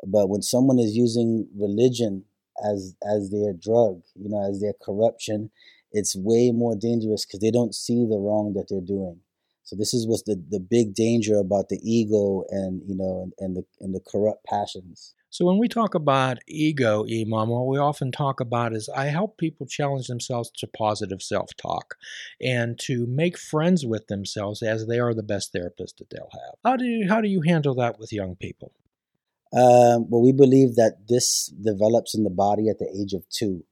But 0.06 0.28
when 0.28 0.42
someone 0.42 0.78
is 0.78 0.96
using 0.96 1.48
religion 1.56 2.24
as 2.64 2.94
as 3.02 3.30
their 3.30 3.52
drug, 3.52 4.02
you 4.14 4.28
know, 4.28 4.48
as 4.48 4.60
their 4.60 4.74
corruption, 4.82 5.50
it's 5.92 6.16
way 6.16 6.50
more 6.52 6.76
dangerous 6.76 7.24
because 7.24 7.40
they 7.40 7.50
don't 7.50 7.74
see 7.74 8.06
the 8.06 8.18
wrong 8.18 8.52
that 8.54 8.66
they're 8.68 8.80
doing. 8.80 9.20
So 9.66 9.74
this 9.74 9.92
is 9.92 10.06
what's 10.06 10.22
the, 10.22 10.42
the 10.48 10.60
big 10.60 10.94
danger 10.94 11.36
about 11.38 11.68
the 11.68 11.80
ego 11.82 12.44
and 12.50 12.80
you 12.86 12.96
know 12.96 13.22
and, 13.22 13.32
and 13.38 13.56
the 13.56 13.64
and 13.80 13.94
the 13.94 14.00
corrupt 14.00 14.44
passions. 14.46 15.14
So 15.28 15.44
when 15.44 15.58
we 15.58 15.68
talk 15.68 15.94
about 15.94 16.38
ego, 16.46 17.04
Imam, 17.04 17.48
what 17.50 17.66
we 17.66 17.76
often 17.76 18.12
talk 18.12 18.40
about 18.40 18.72
is 18.72 18.88
I 18.88 19.06
help 19.06 19.36
people 19.36 19.66
challenge 19.66 20.06
themselves 20.06 20.50
to 20.58 20.68
positive 20.68 21.20
self-talk 21.20 21.96
and 22.40 22.78
to 22.84 23.06
make 23.06 23.36
friends 23.36 23.84
with 23.84 24.06
themselves 24.06 24.62
as 24.62 24.86
they 24.86 24.98
are 24.98 25.12
the 25.12 25.24
best 25.24 25.52
therapist 25.52 25.98
that 25.98 26.08
they'll 26.10 26.30
have. 26.32 26.54
How 26.64 26.76
do 26.76 26.84
you, 26.84 27.08
how 27.08 27.20
do 27.20 27.28
you 27.28 27.42
handle 27.42 27.74
that 27.74 27.98
with 27.98 28.12
young 28.12 28.36
people? 28.36 28.72
Um, 29.52 30.08
well, 30.08 30.22
we 30.22 30.32
believe 30.32 30.76
that 30.76 31.06
this 31.08 31.48
develops 31.48 32.14
in 32.14 32.24
the 32.24 32.30
body 32.30 32.70
at 32.70 32.78
the 32.78 32.88
age 32.98 33.12
of 33.12 33.28
two. 33.28 33.64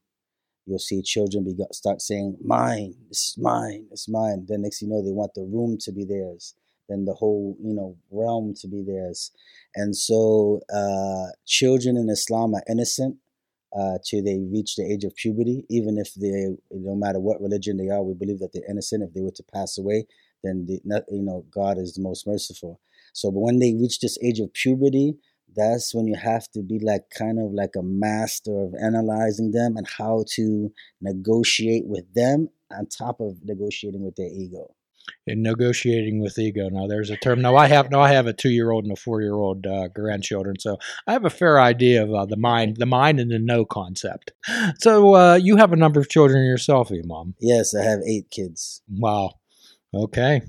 You'll 0.65 0.79
see 0.79 1.01
children 1.01 1.43
be, 1.43 1.55
start 1.71 2.01
saying, 2.01 2.37
"Mine, 2.43 2.95
this 3.09 3.19
is 3.19 3.37
mine, 3.37 3.87
it's 3.91 4.09
mine." 4.09 4.45
Then 4.47 4.61
next 4.63 4.81
you 4.81 4.87
know, 4.87 5.03
they 5.03 5.11
want 5.11 5.33
the 5.35 5.43
room 5.43 5.77
to 5.81 5.91
be 5.91 6.05
theirs 6.05 6.55
then 6.89 7.05
the 7.05 7.13
whole 7.13 7.57
you 7.61 7.73
know 7.73 7.97
realm 8.11 8.53
to 8.55 8.67
be 8.67 8.83
theirs. 8.83 9.31
And 9.75 9.95
so 9.95 10.61
uh, 10.73 11.27
children 11.45 11.97
in 11.97 12.09
islam 12.09 12.53
are 12.55 12.63
innocent 12.69 13.17
uh, 13.77 13.97
till 14.05 14.23
they 14.23 14.39
reach 14.39 14.75
the 14.75 14.83
age 14.83 15.03
of 15.03 15.15
puberty. 15.15 15.65
Even 15.69 15.97
if 15.97 16.13
they 16.15 16.55
no 16.71 16.95
matter 16.95 17.19
what 17.19 17.41
religion 17.41 17.77
they 17.77 17.89
are 17.89 18.03
we 18.03 18.13
believe 18.13 18.39
that 18.39 18.51
they're 18.53 18.69
innocent. 18.69 19.03
If 19.03 19.13
they 19.13 19.21
were 19.21 19.31
to 19.31 19.43
pass 19.53 19.77
away 19.77 20.05
then 20.43 20.65
the, 20.67 20.79
you 21.09 21.23
know 21.23 21.45
god 21.51 21.77
is 21.77 21.93
the 21.93 22.01
most 22.01 22.27
merciful. 22.27 22.79
So 23.13 23.31
but 23.31 23.39
when 23.39 23.59
they 23.59 23.73
reach 23.73 23.99
this 23.99 24.17
age 24.23 24.39
of 24.39 24.53
puberty 24.53 25.15
that's 25.55 25.93
when 25.93 26.07
you 26.07 26.15
have 26.15 26.49
to 26.51 26.61
be 26.61 26.79
like 26.79 27.09
kind 27.09 27.39
of 27.39 27.51
like 27.53 27.75
a 27.77 27.83
master 27.83 28.61
of 28.61 28.73
analyzing 28.81 29.51
them 29.51 29.77
and 29.77 29.87
how 29.97 30.25
to 30.35 30.71
negotiate 31.01 31.85
with 31.85 32.13
them 32.13 32.49
on 32.71 32.87
top 32.87 33.19
of 33.19 33.37
negotiating 33.43 34.03
with 34.03 34.15
their 34.15 34.27
ego 34.27 34.75
in 35.27 35.41
negotiating 35.41 36.19
with 36.19 36.37
ego. 36.37 36.69
Now, 36.69 36.87
there's 36.87 37.09
a 37.09 37.17
term. 37.17 37.41
Now, 37.41 37.55
I 37.55 37.67
have 37.67 37.91
no, 37.91 37.99
I 37.99 38.11
have 38.13 38.27
a 38.27 38.33
two-year-old 38.33 38.85
and 38.85 38.93
a 38.93 38.95
four-year-old 38.95 39.65
uh, 39.65 39.87
grandchildren, 39.89 40.59
so 40.59 40.77
I 41.07 41.13
have 41.13 41.25
a 41.25 41.29
fair 41.29 41.59
idea 41.59 42.03
of 42.03 42.13
uh, 42.13 42.25
the 42.25 42.37
mind, 42.37 42.77
the 42.77 42.85
mind 42.85 43.19
and 43.19 43.31
the 43.31 43.39
no 43.39 43.65
concept. 43.65 44.31
So, 44.79 45.15
uh, 45.15 45.35
you 45.35 45.57
have 45.57 45.73
a 45.73 45.77
number 45.77 45.99
of 45.99 46.09
children 46.09 46.43
yourself, 46.45 46.91
Mom? 47.05 47.35
Yes, 47.39 47.73
I 47.75 47.83
have 47.83 47.99
eight 48.05 48.29
kids. 48.29 48.81
Wow. 48.87 49.33
Okay. 49.93 50.41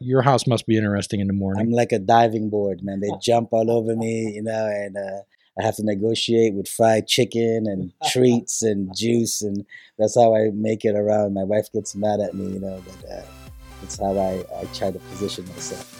Your 0.00 0.22
house 0.22 0.46
must 0.46 0.66
be 0.66 0.76
interesting 0.76 1.20
in 1.20 1.26
the 1.26 1.32
morning. 1.32 1.62
I'm 1.62 1.72
like 1.72 1.92
a 1.92 1.98
diving 1.98 2.50
board, 2.50 2.82
man. 2.82 3.00
They 3.00 3.10
jump 3.20 3.48
all 3.52 3.70
over 3.70 3.94
me, 3.96 4.32
you 4.34 4.42
know, 4.42 4.66
and 4.66 4.96
uh, 4.96 5.22
I 5.58 5.62
have 5.64 5.76
to 5.76 5.84
negotiate 5.84 6.54
with 6.54 6.68
fried 6.68 7.06
chicken 7.06 7.66
and 7.66 7.92
treats 8.10 8.62
and 8.62 8.94
juice, 8.96 9.42
and 9.42 9.64
that's 9.98 10.14
how 10.14 10.34
I 10.34 10.50
make 10.52 10.84
it 10.84 10.94
around. 10.96 11.34
My 11.34 11.44
wife 11.44 11.70
gets 11.72 11.94
mad 11.94 12.20
at 12.20 12.34
me, 12.34 12.54
you 12.54 12.60
know, 12.60 12.82
but 12.84 13.10
uh, 13.10 13.22
that's 13.80 13.98
how 13.98 14.18
I, 14.18 14.44
I 14.60 14.64
try 14.74 14.90
to 14.90 14.98
position 14.98 15.46
myself. 15.48 15.98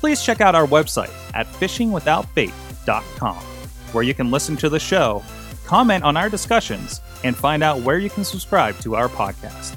Please 0.00 0.22
check 0.22 0.40
out 0.40 0.54
our 0.54 0.66
website 0.66 1.12
at 1.34 1.46
fishingwithoutbait.com, 1.46 3.36
where 3.92 4.04
you 4.04 4.14
can 4.14 4.30
listen 4.30 4.56
to 4.56 4.68
the 4.70 4.80
show, 4.80 5.22
comment 5.66 6.04
on 6.04 6.16
our 6.16 6.30
discussions, 6.30 7.00
and 7.22 7.36
find 7.36 7.62
out 7.62 7.80
where 7.80 7.98
you 7.98 8.08
can 8.08 8.24
subscribe 8.24 8.78
to 8.78 8.96
our 8.96 9.08
podcast. 9.08 9.76